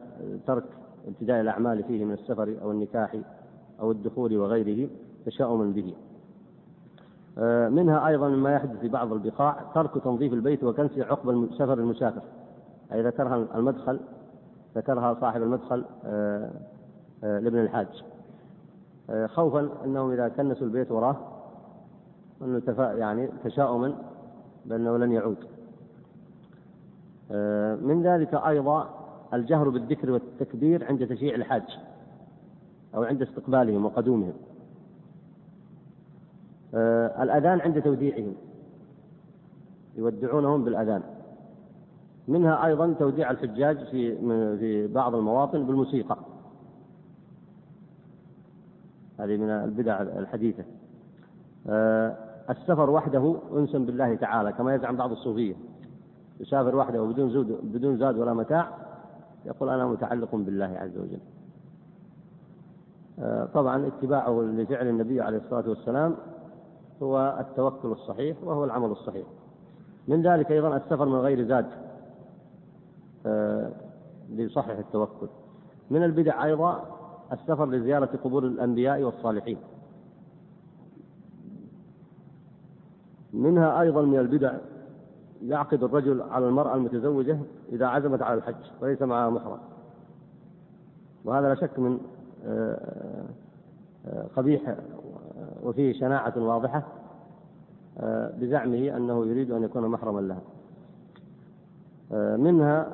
[0.47, 0.65] ترك
[1.09, 3.17] ابتداء الأعمال فيه من السفر أو النكاح
[3.81, 4.89] أو الدخول وغيره
[5.27, 5.95] تشاؤما به.
[7.69, 12.23] منها أيضا مما يحدث في بعض البقاع ترك تنظيف البيت وكنسه عقب سفر المسافر.
[12.93, 14.01] أي ذكرها المدخل
[14.77, 16.51] ذكرها صاحب المدخل آه،
[17.25, 18.05] آه، لابن الحاج.
[19.27, 21.17] خوفا أنهم إذا كنسوا البيت وراه
[22.43, 23.95] أنه يعني تشاؤما
[24.67, 25.37] بأنه لن يعود.
[27.83, 28.89] من ذلك أيضا
[29.35, 31.79] الجهر بالذكر والتكبير عند تشييع الحاج
[32.95, 34.33] أو عند استقبالهم وقدومهم.
[34.33, 34.44] آه،
[37.23, 38.35] الأذان عند توديعهم.
[39.97, 41.03] يودعونهم بالأذان.
[42.29, 44.17] منها أيضا توديع الحجاج في
[44.59, 46.17] في بعض المواطن بالموسيقى.
[49.19, 50.65] هذه من البدع الحديثة.
[51.69, 52.17] آه،
[52.51, 55.55] السفر وحده أنس بالله تعالى كما يزعم بعض الصوفية.
[56.41, 58.69] يسافر وحده بدون زود بدون زاد ولا متاع
[59.45, 61.21] يقول أنا متعلق بالله عز وجل.
[63.19, 66.17] آه، طبعا اتباعه لفعل النبي عليه الصلاة والسلام
[67.05, 69.27] هو التوكل الصحيح وهو العمل الصحيح.
[70.09, 71.67] من ذلك أيضا السفر من غير زاد
[73.27, 73.71] آه،
[74.29, 75.29] ليصحح التوكل.
[75.91, 76.85] من البدع أيضا
[77.33, 79.59] السفر لزيارة قبور الأنبياء والصالحين.
[83.33, 84.53] منها أيضا من البدع
[85.43, 87.39] يعقد الرجل على المرأة المتزوجة
[87.73, 89.59] إذا عزمت على الحج وليس معها محرم.
[91.25, 91.99] وهذا لا شك من
[92.47, 93.25] آه،
[94.07, 94.77] آه، قبيح
[95.63, 96.83] وفيه شناعة واضحة
[97.99, 100.41] آه، بزعمه أنه يريد أن يكون محرما لها.
[102.13, 102.87] آه، منها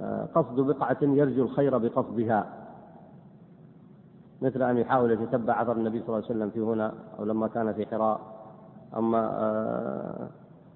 [0.00, 2.46] آه، قصد بقعة يرجو الخير بقصدها.
[4.42, 7.72] مثل أن يحاول يتتبع أثر النبي صلى الله عليه وسلم في هنا أو لما كان
[7.72, 8.20] في حراء.
[8.96, 10.30] أما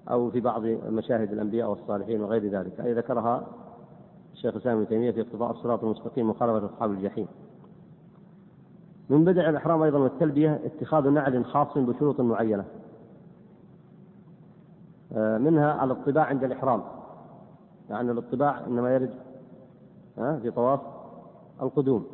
[0.09, 2.79] أو في بعض مشاهد الأنبياء والصالحين وغير ذلك.
[2.79, 3.43] أي ذكرها
[4.33, 7.27] الشيخ ابن تيمية في اقتضاء الصراط المستقيم مخالفة أصحاب الجحيم.
[9.11, 12.65] من بدع الإحرام أيضا والتلبية اتخاذ نعل خاص بشروط معينة.
[15.13, 16.81] آه، منها الاطباع عند الإحرام.
[17.89, 19.13] يعني الاطباع إنما يرد
[20.15, 20.79] في طواف
[21.61, 22.05] القدوم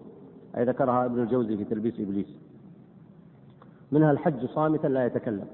[0.57, 2.27] أي ذكرها ابن الجوزي في تلبيس إبليس.
[3.91, 5.47] منها الحج صامتا لا يتكلم.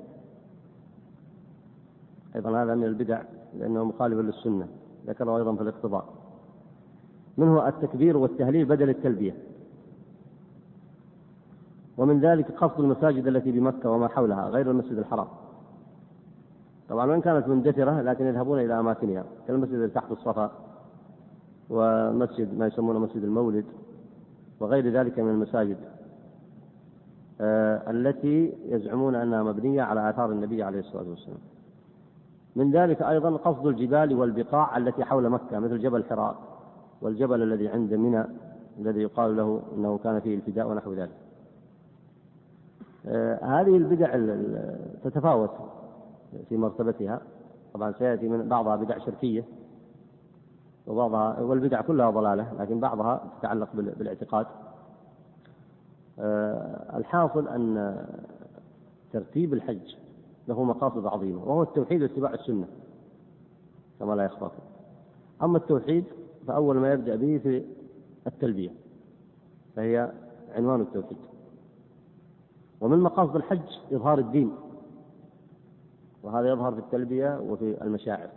[2.35, 3.21] أيضا هذا من البدع
[3.59, 4.67] لأنه مخالف للسنة
[5.07, 6.05] ذكره أيضا في الاقتضاء.
[7.37, 9.52] منه التكبير والتهليل بدل التلبية.
[11.97, 15.27] ومن ذلك قصد المساجد التي بمكة وما حولها غير المسجد الحرام.
[16.89, 20.51] طبعا وإن كانت مندثرة لكن يذهبون إلى أماكنها كالمسجد الذي تحت الصفا
[21.69, 23.65] ومسجد ما يسمونه مسجد المولد
[24.59, 25.77] وغير ذلك من المساجد
[27.41, 31.37] آه التي يزعمون أنها مبنية على آثار النبي عليه الصلاة والسلام.
[32.55, 36.35] من ذلك أيضا قصد الجبال والبقاع التي حول مكة مثل جبل حراء
[37.01, 38.23] والجبل الذي عند منى
[38.79, 41.22] الذي يقال له أنه كان فيه الفداء ونحو ذلك.
[43.41, 44.17] هذه البدع
[45.03, 45.51] تتفاوت
[46.49, 47.21] في مرتبتها.
[47.73, 49.43] طبعا سيأتي من بعضها بدع شركية
[50.87, 54.45] وبعضها والبدع كلها ضلالة لكن بعضها تتعلق بالاعتقاد.
[56.19, 57.95] آه، الحاصل أن
[59.13, 59.95] ترتيب الحج
[60.47, 62.67] له مقاصد عظيمة وهو التوحيد واتباع السنة
[63.99, 64.63] كما لا يخفاكم
[65.43, 66.03] أما التوحيد
[66.47, 67.63] فأول ما يبدأ به في
[68.27, 68.69] التلبية
[69.75, 70.11] فهي
[70.55, 71.17] عنوان التوحيد.
[72.83, 73.59] ومن مقاصد الحج
[73.93, 74.51] إظهار الدين.
[76.23, 78.29] وهذا يظهر في التلبية وفي المشاعر.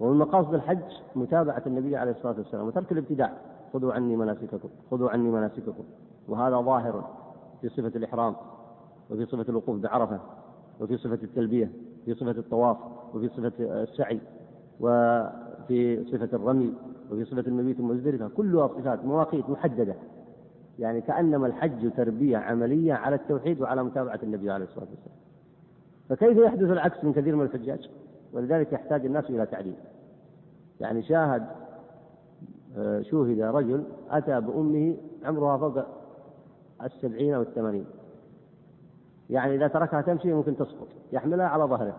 [0.00, 0.82] ومن مقاصد الحج
[1.16, 3.32] متابعة النبي عليه الصلاة والسلام وترك الابتداع.
[3.72, 5.84] خذوا عني مناسككم خذوا عني مناسككم.
[6.28, 7.04] وهذا ظاهر
[7.60, 8.34] في صفة الإحرام
[9.10, 10.20] وفي صفة الوقوف بعرفة
[10.80, 11.70] وفي صفة التلبية
[12.04, 12.76] في صفة الطواف
[13.14, 14.20] وفي صفة السعي
[14.80, 16.74] وفي صفة الرمي
[17.12, 19.94] وفي صفة المبيت المزدلفة كلها صفات مواقيت محددة.
[20.78, 25.18] يعني كأنما الحج تربية عملية على التوحيد وعلى متابعة النبي عليه الصلاة والسلام.
[26.08, 27.90] فكيف يحدث العكس من كثير من الحجاج؟
[28.32, 29.76] ولذلك يحتاج الناس إلى تعليم.
[30.80, 31.46] يعني شاهد
[32.76, 35.84] آه، شوهد رجل أتى بأمه عمرها فوق
[36.82, 37.84] السبعين أو الثمانين.
[39.30, 41.96] يعني إذا تركها تمشي ممكن تسقط يحملها على ظهره.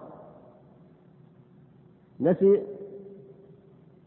[2.20, 2.64] نسي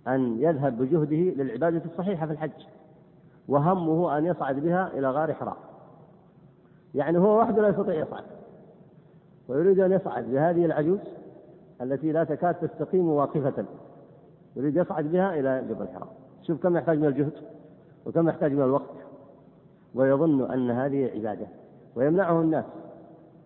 [0.08, 2.73] أن يذهب بجهده للعبادة الصحيحة في الحج.
[3.48, 5.56] وهمه أن يصعد بها إلى غار حراء.
[6.94, 8.24] يعني هو وحده لا يستطيع يصعد.
[9.48, 10.98] ويريد أن يصعد بهذه العجوز
[11.82, 13.64] التي لا تكاد تستقيم واقفة.
[14.56, 16.08] يريد يصعد بها إلى جبل حراء
[16.42, 17.32] شوف كم يحتاج من الجهد
[18.06, 18.94] وكم يحتاج من الوقت.
[19.94, 21.46] ويظن أن هذه عبادة.
[21.96, 22.64] ويمنعه الناس.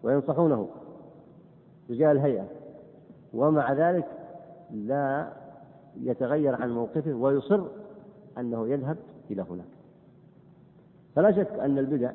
[0.02, 0.68] وينصحونه.
[1.90, 2.44] رجال الهيئة.
[3.34, 4.06] ومع ذلك
[4.70, 5.28] لا
[6.00, 7.12] يتغير عن موقفه.
[7.12, 7.60] ويصر
[8.38, 8.96] أنه يذهب
[9.30, 9.77] إلى هناك.
[11.14, 12.10] فلا شك أن البدع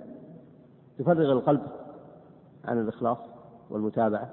[0.99, 1.61] تفرغ القلب
[2.65, 3.17] عن الإخلاص
[3.69, 4.29] والمتابعة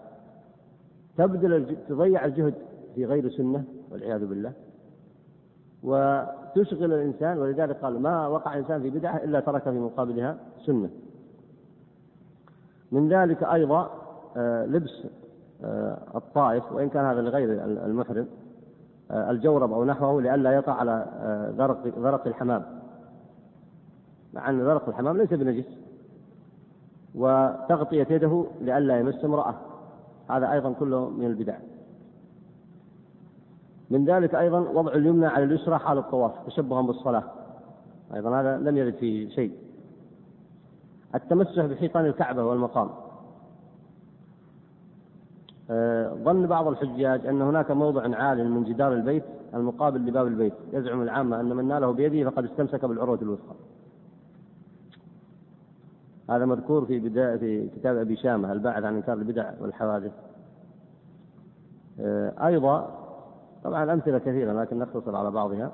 [1.17, 2.55] تبذل تضيع الجهد
[2.95, 4.53] في غير سنة والعياذ بالله
[5.83, 10.37] وتشغل الإنسان ولذلك قال ما وقع إنسان في بدعة إلا ترك في مقابلها
[10.67, 10.91] سنة.
[12.93, 13.91] من ذلك أيضا
[14.37, 15.07] آه، لبس
[15.65, 18.27] آه، الطائف وإن كان هذا لغير المحرم
[19.11, 21.07] آه، الجورب أو نحوه لئلا يقع على
[21.99, 22.80] ذرق الحمام.
[24.35, 25.65] مع أن ذرق الحمام ليس بنجس.
[27.15, 29.55] وتغطية يده لئلا يمس امرأة.
[30.31, 31.57] هذا أيضا كله من البدع.
[33.91, 37.25] من ذلك أيضا وضع اليمنى على اليسرى حال الطواف تشبها بالصلاة.
[38.15, 39.53] أيضا هذا لم يرد فيه شيء.
[41.15, 42.91] التمسح بحيطان الكعبة والمقام.
[45.71, 49.25] آه، ظن بعض الحجاج أن هناك موضع عال من جدار البيت
[49.55, 50.55] المقابل لباب البيت.
[50.73, 53.55] يزعم العامة أن من ناله بيده فقد استمسك بالعروة الوثقى.
[56.31, 60.13] هذا مذكور في بداية في كتاب أبي شامة الباعث عن إنكار البدع والحوادث.
[62.01, 62.99] آه، أيضا
[63.65, 65.73] طبعا الأمثلة كثيرة لكن نختصر على بعضها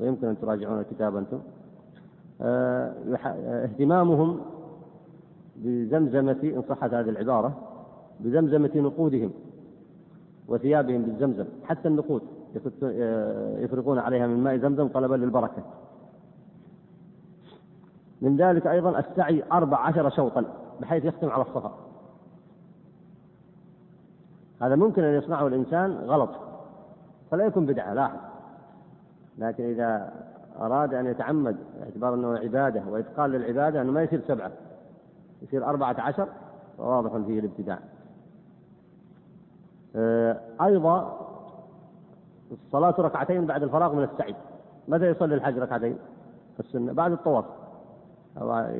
[0.00, 1.40] ويمكن أن تراجعون الكتاب أنتم.
[2.40, 2.92] آه،
[3.64, 4.40] اهتمامهم
[5.56, 7.58] بزمزمة إن صحت هذه العبارة
[8.20, 9.30] بزمزمة نقودهم
[10.48, 12.22] وثيابهم بالزمزم حتى النقود
[13.58, 15.62] يفرقون عليها من ماء زمزم طلبا للبركة.
[18.22, 20.44] من ذلك أيضا السعي أربع عشر شوطا
[20.80, 21.72] بحيث يختم على الصفا.
[24.62, 26.30] هذا ممكن أن يصنعه الإنسان غلط
[27.30, 28.18] فلا يكون بدعة لاحظ.
[29.38, 30.12] لكن إذا
[30.60, 34.52] أراد أن يتعمد باعتبار أنه عبادة وإتقان للعبادة أنه ما يصير سبعة
[35.42, 36.28] يصير أربعة عشر
[36.78, 37.78] فواضح فيه الابتداع.
[39.96, 41.18] آه، أيضا
[42.52, 44.34] الصلاة ركعتين بعد الفراغ من السعي.
[44.88, 45.98] متى يصلي الحج ركعتين
[46.60, 47.44] السنة؟ بعد الطواف.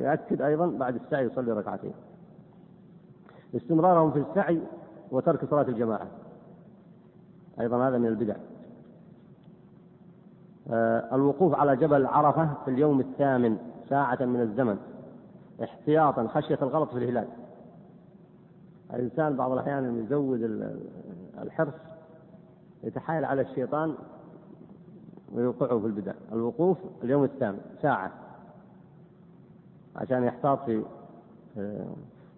[0.01, 1.93] يأكد أيضا بعد السعي يصلي ركعتين.
[3.55, 4.61] استمرارهم في السعي
[5.11, 6.07] وترك صلاة الجماعة.
[7.59, 8.35] أيضا هذا من البدع.
[10.71, 13.57] آه، الوقوف على جبل عرفة في اليوم الثامن
[13.89, 14.77] ساعة من الزمن.
[15.63, 17.27] احتياطا خشية الغلط في الهلال.
[18.93, 20.41] الإنسان بعض الأحيان يزود
[21.41, 21.73] الحرص
[22.83, 23.95] يتحايل على الشيطان
[25.33, 26.13] ويوقعه في البدع.
[26.31, 28.22] الوقوف اليوم الثامن ساعة.
[29.95, 30.83] عشان يحتاط في
[31.57, 31.85] آه،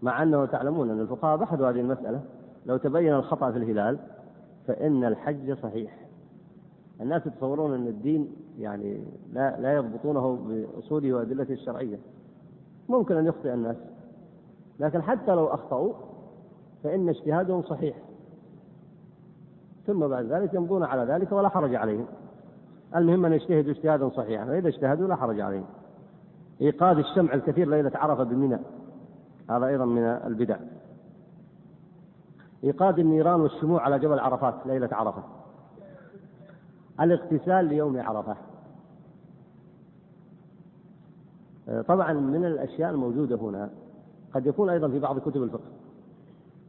[0.02, 2.22] مع أنه تعلمون أن الفقهاء بحثوا هذه المسألة
[2.66, 4.00] لو تبين الخطأ في الهلال
[4.68, 5.98] فإن الحج صحيح.
[7.02, 9.04] الناس يتصورون أن الدين يعني
[9.34, 11.98] لا لا يضبطونه بأصوله وأدلته الشرعية.
[12.90, 13.76] ممكن أن يخطئ الناس
[14.80, 15.94] لكن حتى لو أخطأوا
[16.84, 17.96] فإن اجتهادهم صحيح.
[19.88, 22.06] ثم بعد ذلك يمضون على ذلك ولا حرج عليهم.
[22.96, 25.66] المهم أن يجتهدوا اجتهادا صحيحا فإذا اجتهدوا لا حرج عليهم.
[26.62, 28.60] إيقاد الشمع الكثير ليلة عرفة بمنى
[29.50, 30.58] هذا أيضا من البدع.
[32.64, 35.24] إيقاد النيران والشموع على جبل عرفات ليلة عرفة.
[37.02, 38.36] الاغتسال ليوم عرفة.
[41.88, 43.70] طبعا من الأشياء الموجودة هنا
[44.34, 45.72] قد يكون أيضا في بعض كتب الفقه.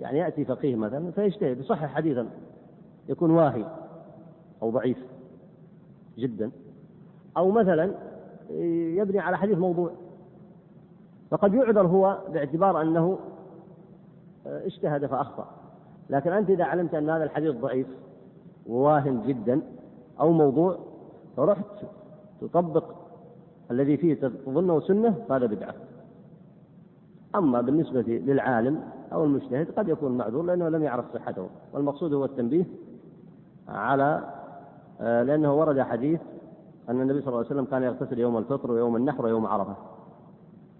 [0.00, 2.28] يعني يأتي فقيه مثلا فيجتهد يصحح حديثا.
[3.08, 3.64] يكون واهي
[4.62, 4.98] أو ضعيف
[6.18, 6.50] جدا.
[7.36, 7.94] أو مثلا
[8.50, 9.90] يبني على حديث موضوع.
[11.30, 13.18] فقد يعذر هو باعتبار أنه
[14.46, 15.48] آه، اجتهد فأخطأ.
[16.10, 17.86] لكن أنت إذا علمت أن هذا الحديث ضعيف
[18.66, 19.60] وواهن جدا
[20.20, 20.78] أو موضوع
[21.36, 21.64] فرحت
[22.40, 22.84] تطبق
[23.70, 24.14] الذي فيه
[24.46, 25.74] تظنه سنة فهذا بدعة.
[27.34, 28.80] أما بالنسبة للعالم
[29.12, 31.48] أو المجتهد قد يكون معذور لأنه لم يعرف صحته.
[31.74, 32.64] والمقصود هو التنبيه
[33.68, 34.24] على
[35.00, 36.20] آه، لأنه ورد حديث
[36.88, 39.76] أن النبي صلى الله عليه وسلم كان يغتسل يوم الفطر ويوم النحر ويوم عرفة.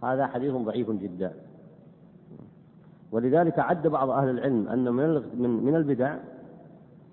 [0.05, 1.33] هذا حديث ضعيف جدا.
[3.13, 6.17] ولذلك عد بعض أهل العلم أن من من البدع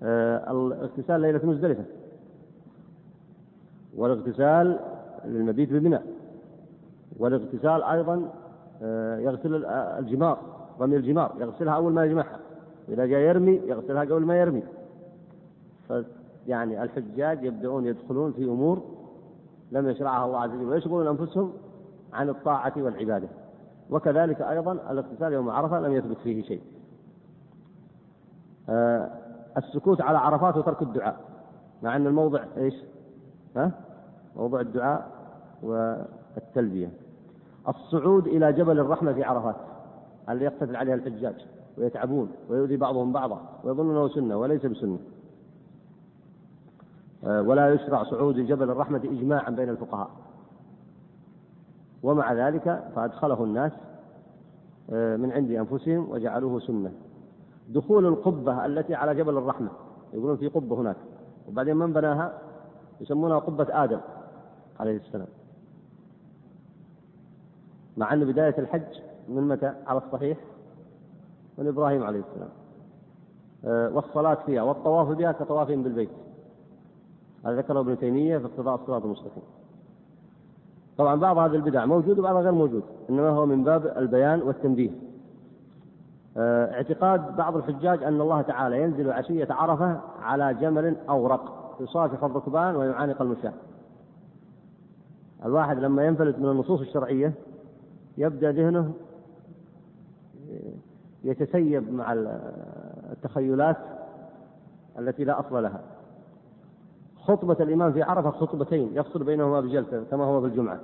[0.02, 1.84] آه، الاغتسال ليلة مزدلفة.
[3.96, 4.78] والاغتسال
[5.24, 5.98] للمبيت بمنى.
[7.18, 8.30] والاغتسال أيضا
[8.82, 10.38] آه، يغسل الجمار
[10.80, 12.38] رمي الجمار يغسلها أول ما يجمعها.
[12.88, 14.62] إذا جاء يرمي يغسلها قبل ما يرمي.
[16.46, 18.82] يعني الحجاج يبدأون يدخلون في أمور
[19.72, 21.52] لم يشرعها الله عز وجل ويشغلون أنفسهم
[22.12, 23.28] عن الطاعة والعبادة.
[23.90, 26.60] وكذلك أيضا الاغتسال يوم عرفة لم يثبت فيه شيء.
[28.68, 29.10] آه
[29.56, 31.20] السكوت على عرفات وترك الدعاء.
[31.82, 32.74] مع أن الموضع إيش؟
[33.56, 33.70] ها؟
[34.36, 35.10] موضع الدعاء
[35.62, 36.90] والتلبية.
[37.68, 39.56] الصعود إلى جبل الرحمة في عرفات
[40.28, 41.46] اللي يقتتل عليها الحجاج
[41.78, 44.98] ويتعبون ويؤذي بعضهم بعضا ويظنونه سنة وليس بسنة.
[47.24, 50.10] ولا يشرع صعود جبل الرحمة إجماعا بين الفقهاء.
[52.02, 53.72] ومع ذلك فأدخله الناس
[54.92, 56.92] آه، من عند أنفسهم وجعلوه سنة.
[57.68, 59.68] دخول القبة التي على جبل الرحمة
[60.12, 60.96] يقولون في قبة هناك
[61.48, 62.38] وبعدين من بناها؟
[63.00, 64.00] يسمونها قبة آدم
[64.80, 65.26] عليه السلام.
[67.96, 70.38] مع أن بداية الحج من متى؟ على الصحيح
[71.58, 72.50] من إبراهيم عليه السلام.
[73.64, 76.10] آه، والصلاة فيها والطواف بها كطوافهم بالبيت.
[77.46, 79.42] هذا ذكره ابن تيمية في اقتضاء الصراط المستقيم.
[80.98, 84.90] طبعا بعض هذه البدع موجود وبعضها غير موجود إنما هو من باب البيان والتنبيه.
[86.36, 92.76] آه، اعتقاد بعض الحجاج أن الله تعالى ينزل عشية عرفة على جمل أورق يصافح الركبان
[92.76, 93.52] ويعانق المشاة.
[95.44, 97.32] الواحد لما ينفلت من النصوص الشرعية
[98.18, 98.92] يبدأ ذهنه
[101.24, 102.12] يتسيب مع
[103.12, 103.76] التخيلات
[104.98, 105.93] التي لا أصل لها.
[107.26, 110.80] خطبة الإمام في عرفة خطبتين يفصل بينهما بجلسة كما هو في الجمعة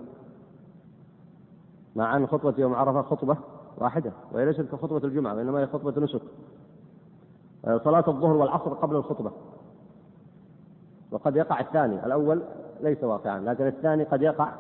[1.97, 3.37] مع أن خطبة يوم عرفة خطبة
[3.79, 6.21] واحدة وهي ليست كخطبة الجمعة وإنما هي خطبة نسك.
[7.65, 9.31] صلاة الظهر والعصر قبل الخطبة.
[11.11, 12.43] وقد يقع الثاني الأول
[12.81, 14.53] ليس واقعا لكن الثاني قد يقع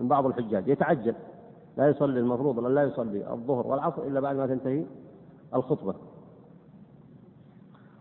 [0.00, 0.68] من بعض الحجاج.
[0.68, 1.14] يتعجل.
[1.76, 4.84] لا يصلي المفروض لا يصلي الظهر والعصر إلا بعد ما تنتهي
[5.54, 5.94] الخطبة.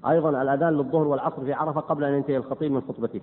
[0.09, 3.21] أيضا الأذان للظهر والعصر في عرفة قبل أن ينتهي الخطيب من خطبته.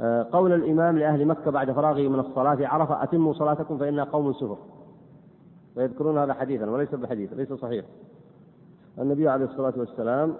[0.00, 4.32] آه، قول الإمام لأهل مكة بعد فراغه من الصلاة في عرفة أتموا صلاتكم فإنها قوم
[4.32, 4.58] سفر.
[5.76, 7.84] ويذكرون هذا حديثا وليس بحديث ليس صحيح.
[8.98, 10.34] النبي عليه الصلاة والسلام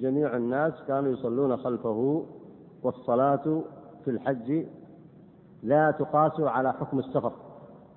[0.00, 2.24] جميع الناس كانوا يصلون خلفه
[2.82, 3.62] والصلاة
[4.04, 4.64] في الحج
[5.62, 7.32] لا تقاس على حكم السفر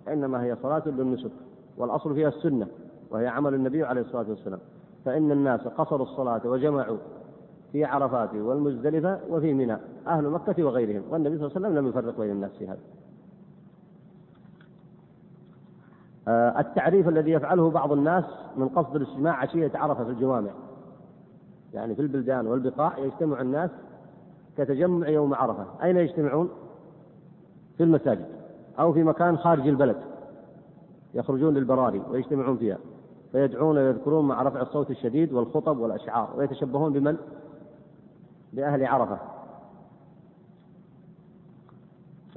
[0.07, 1.31] إنما هي صلاة للنسك
[1.77, 2.67] والأصل فيها السنة
[3.11, 4.59] وهي عمل النبي عليه الصلاة والسلام.
[5.07, 6.97] فإن الناس قصروا الصلاة وجمعوا
[7.71, 9.77] في عرفات والمزدلفة وفي منى
[10.07, 12.79] أهل مكة وغيرهم والنبي صلى الله عليه وسلم لم يفرق بين الناس في هذا.
[16.27, 18.23] آه، التعريف الذي يفعله بعض الناس
[18.57, 20.51] من قصد الاجتماع عشية عرفة في الجوامع.
[21.73, 23.69] يعني في البلدان والبقاع يجتمع الناس
[24.57, 25.65] كتجمع يوم عرفة.
[25.83, 26.49] أين يجتمعون؟
[27.77, 28.27] في المساجد
[28.79, 29.97] أو في مكان خارج البلد
[31.13, 32.77] يخرجون للبراري ويجتمعون فيها.
[33.31, 36.33] فيدعون ويذكرون مع رفع الصوت الشديد والخطب والأشعار.
[36.37, 37.17] ويتشبهون بمن؟
[38.53, 39.19] بأهل عرفة.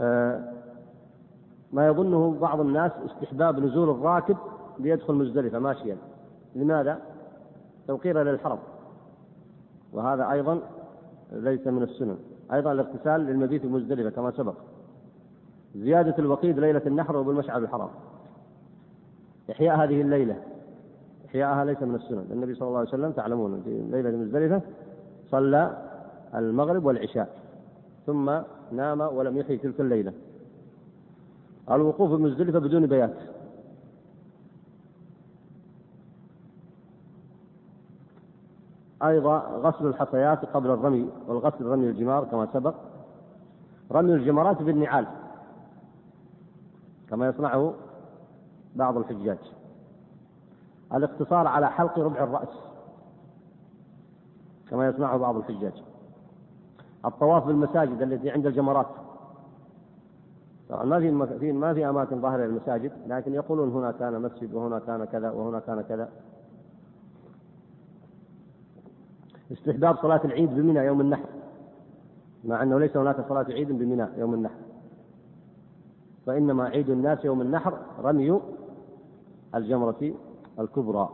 [0.00, 0.52] آه،
[1.72, 4.36] ما يظنه بعض الناس استحباب نزول الراكب
[4.78, 5.96] ليدخل مزدلفة ماشيا.
[6.54, 6.98] لماذا؟
[7.86, 8.58] توقيرا للحرم.
[9.92, 10.60] وهذا أيضا
[11.32, 12.18] ليس من السنن.
[12.52, 14.54] أيضا الاغتسال للمبيت بمزدلفة كما سبق.
[15.76, 17.90] زيادة الوقيد ليلة النحر وبالمشعر الحرام.
[19.50, 20.36] إحياء هذه الليلة.
[21.30, 22.26] إحياءها ليس من السنن.
[22.30, 24.62] النبي صلى الله عليه وسلم تعلمون في ليلة مزدلفة
[25.30, 25.76] صلى
[26.34, 27.28] المغرب والعشاء
[28.06, 28.40] ثم
[28.72, 30.12] نام ولم يحيي تلك الليلة.
[31.70, 33.16] الوقوف بمزدلفة بدون بيات.
[39.02, 42.74] أيضا غسل الحصيات قبل الرمي والغسل رمي الجمار كما سبق.
[43.92, 45.06] رمي الجمرات بالنعال
[47.10, 47.74] كما يصنعه
[48.76, 49.38] بعض الحجاج.
[50.94, 52.48] الاقتصار على حلق ربع الرأس
[54.70, 55.82] كما يصنعه بعض الحجاج.
[57.04, 58.86] الطواف بالمساجد التي عند الجمرات.
[60.68, 61.00] طبعا ما
[61.38, 65.60] في ما في أماكن ظاهرة للمساجد لكن يقولون هنا كان مسجد وهنا كان كذا وهنا
[65.60, 66.08] كان كذا.
[69.52, 71.28] استحباب صلاة العيد بمنى يوم النحر
[72.44, 74.60] مع أنه ليس هناك صلاة عيد بمنى يوم النحر.
[76.26, 78.40] فإنما عيد الناس يوم النحر رمي
[79.54, 80.14] الجمرة
[80.60, 81.08] الكبرى.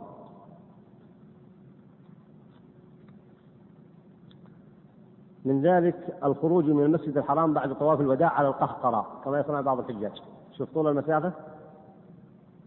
[5.45, 10.21] من ذلك الخروج من المسجد الحرام بعد طواف الوداع على القهقرة كما يصنع بعض الحجاج.
[10.51, 11.33] شوف طول المسافة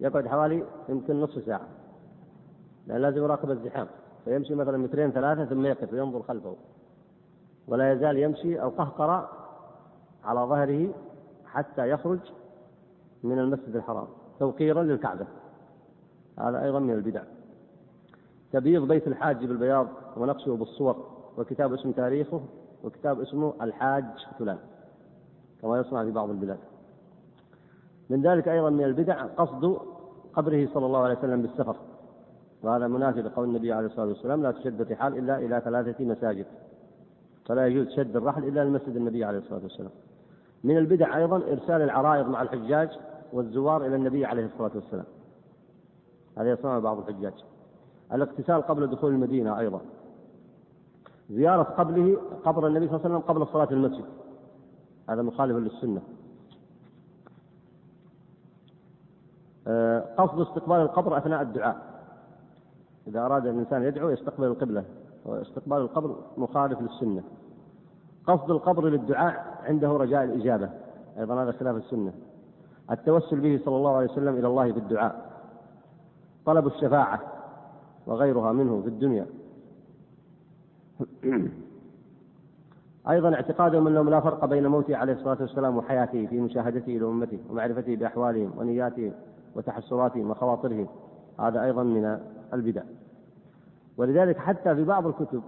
[0.00, 1.66] يقعد حوالي يمكن نصف ساعة.
[2.86, 3.86] لأن لازم يراقب الزحام
[4.24, 6.56] فيمشي مثلا مترين ثلاثة ثم يقف وينظر خلفه.
[7.68, 9.28] ولا يزال يمشي القهقرة
[10.24, 10.94] على ظهره
[11.46, 12.20] حتى يخرج
[13.22, 14.06] من المسجد الحرام
[14.38, 15.26] توقيرا للكعبة.
[16.48, 17.22] هذا أيضا من البدع.
[18.52, 19.86] تبييض بيت الحاج بالبياض
[20.16, 21.06] ونقشه بالصور
[21.38, 22.40] وكتاب اسم تاريخه
[22.84, 24.04] وكتاب اسمه الحاج
[24.38, 24.58] فلان
[25.62, 26.58] كما يصنع في بعض البلاد.
[28.10, 29.78] من ذلك أيضا من البدع قصد
[30.32, 31.76] قبره صلى الله عليه وسلم بالسفر.
[32.62, 36.46] وهذا منافي لقول النبي عليه الصلاة والسلام لا تشد الرحال إلا إلى ثلاثة مساجد.
[37.46, 39.90] فلا يجوز شد الرحل إلا لمسجد النبي عليه الصلاة والسلام.
[40.64, 42.88] من البدع أيضا إرسال العرائض مع الحجاج
[43.32, 45.04] والزوار إلى النبي عليه الصلاة والسلام.
[46.40, 47.44] هذا يصنعه بعض الحجاج.
[48.12, 49.80] الاغتسال قبل دخول المدينة أيضا.
[51.30, 54.04] زيارة قبله قبر النبي صلى الله عليه وسلم قبل الصلاة في المسجد.
[55.10, 56.02] هذا مخالف للسنة.
[59.66, 62.02] آه، قصد استقبال القبر أثناء الدعاء.
[63.06, 64.84] إذا أراد الإنسان يدعو يستقبل القبلة.
[65.24, 67.22] واستقبال القبر مخالف للسنة.
[68.26, 70.70] قصد القبر للدعاء عنده رجاء الإجابة.
[71.18, 72.12] أيضا هذا خلاف السنة.
[72.90, 75.29] التوسل به صلى الله عليه وسلم إلى الله بالدعاء.
[76.46, 77.20] طلب الشفاعة
[78.06, 79.26] وغيرها منه في الدنيا.
[83.08, 87.96] أيضا اعتقادهم أنه لا فرق بين موته عليه الصلاة والسلام وحياته في مشاهدته لأمته ومعرفته
[87.96, 89.12] بأحوالهم ونياتهم
[89.54, 90.88] وتحسراتهم وخواطرهم.
[91.40, 92.20] هذا أيضا من
[92.52, 92.82] البدع.
[93.96, 95.42] ولذلك حتى في بعض الكتب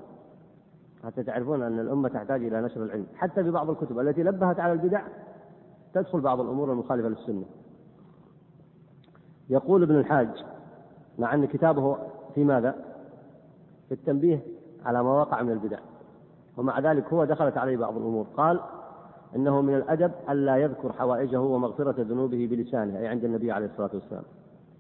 [1.05, 4.73] حتى تعرفون أن الأمة تحتاج إلى نشر العلم حتى في بعض الكتب التي نبهت على
[4.73, 5.03] البدع
[5.95, 7.45] تدخل بعض الأمور المخالفة للسنة.
[9.51, 10.45] يقول ابن الحاج
[11.19, 11.97] مع أن كتابه
[12.35, 12.75] في ماذا؟
[13.89, 14.41] في التنبيه
[14.85, 15.79] على ما وقع من البدع.
[16.57, 18.27] ومع ذلك هو دخلت عليه بعض الأمور.
[18.37, 18.61] قال
[19.37, 24.23] إنه من الأدب ألا يذكر حوائجه ومغفرة ذنوبه بلسانه أي عند النبي عليه الصلاة والسلام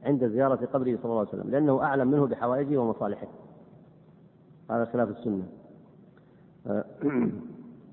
[0.04, 3.26] عند زيارة قبره صلى الله عليه وسلم لأنه أعلم منه بحوائجه ومصالحه.
[4.70, 5.42] هذا خلاف السنة.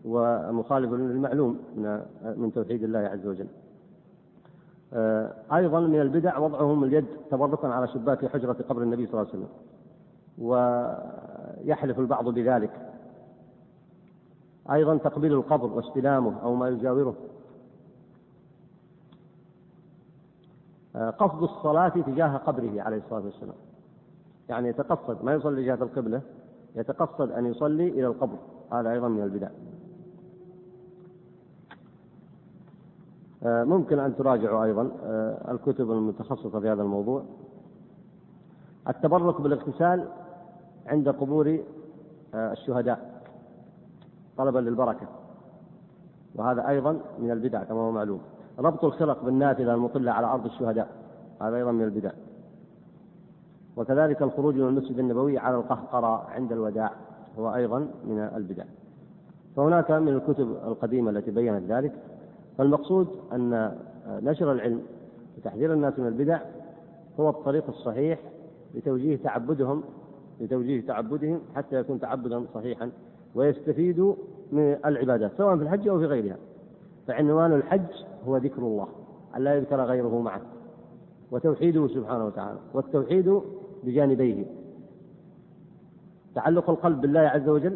[0.06, 1.60] ومخالف للمعلوم
[2.38, 3.48] من توحيد الله عز وجل.
[5.54, 9.50] أيضا من البدع وضعهم اليد تبركا على شباك حجرة قبر النبي صلى الله عليه وسلم
[11.68, 12.72] ويحلف البعض بذلك.
[14.72, 17.16] أيضا تقبيل القبر واستلامه أو ما يجاوره.
[20.96, 23.56] قصد الصلاة تجاه قبره عليه الصلاة والسلام.
[24.50, 26.22] يعني يتقصد ما يصلي جهة القبلة
[26.76, 28.38] يتقصد أن يصلي إلى القبر.
[28.72, 29.50] هذا أيضا من البدع.
[33.44, 37.24] ممكن أن تراجعوا أيضا آه، الكتب المتخصصة في هذا الموضوع.
[38.88, 40.08] التبرك بالاغتسال
[40.88, 41.60] عند قبور
[42.34, 43.22] آه، الشهداء
[44.38, 45.08] طلبا للبركة.
[46.36, 48.22] وهذا أيضا من البدع كما هو معلوم.
[48.60, 50.90] ربط الخرق بالنافذة المطلة على أرض الشهداء
[51.42, 52.12] هذا أيضا من البدع.
[53.78, 56.92] وكذلك الخروج من المسجد النبوي على القهقرة عند الوداع
[57.40, 58.64] هو أيضا من البدع.
[59.56, 62.09] فهناك من الكتب القديمة التي بينت ذلك.
[62.60, 63.76] فالمقصود أن
[64.08, 64.82] نشر العلم
[65.38, 66.40] وتحذير الناس من البدع
[67.20, 68.20] هو الطريق الصحيح
[68.76, 69.84] لتوجيه تعبدهم
[70.40, 72.92] لتوجيه تعبدهم حتى يكون تعبدا صحيحا
[73.36, 74.16] ويستفيدوا
[74.52, 76.38] من العبادات سواء في الحج أو في غيرها.
[77.08, 78.88] فعنوان الحج هو ذكر الله
[79.36, 80.42] أن لا يذكر غيره معه.
[81.32, 83.42] وتوحيده سبحانه وتعالى والتوحيد
[83.84, 84.46] بجانبيه.
[86.36, 87.76] تعلق القلب بالله عز وجل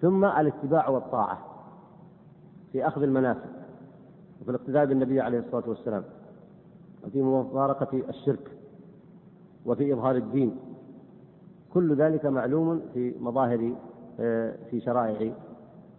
[0.00, 1.38] ثم الاتباع والطاعة
[2.72, 3.59] في أخذ المناسك
[4.40, 6.04] وفي الاقتداء بالنبي عليه الصلاة والسلام
[7.06, 8.50] وفي مفارقة الشرك
[9.66, 10.56] وفي إظهار الدين.
[11.74, 13.72] كل ذلك معلوم في مظاهر
[14.20, 15.32] آه، في شرائع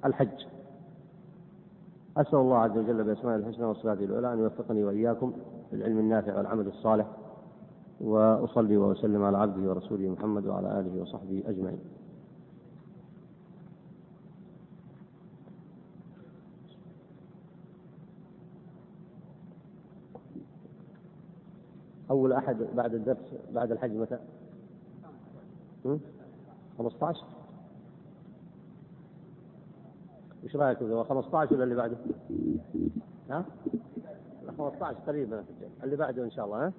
[0.05, 0.45] الحج.
[2.17, 5.33] أسأل الله عز وجل بأسماء الحسنى وصفاته العلى أن يوفقني وإياكم
[5.73, 7.07] للعلم النافع والعمل الصالح
[8.01, 11.79] وأصلي وأسلم على عبده ورسوله محمد وعلى آله وصحبه أجمعين.
[22.11, 24.19] أول أحد بعد الدرس بعد الحج متى؟
[26.77, 27.25] 15
[30.43, 31.97] وش رأيك 15 ولا اللي بعده؟
[33.29, 33.45] ها؟
[34.57, 35.43] 15 قريب
[35.83, 36.73] اللي بعده إن شاء الله ها؟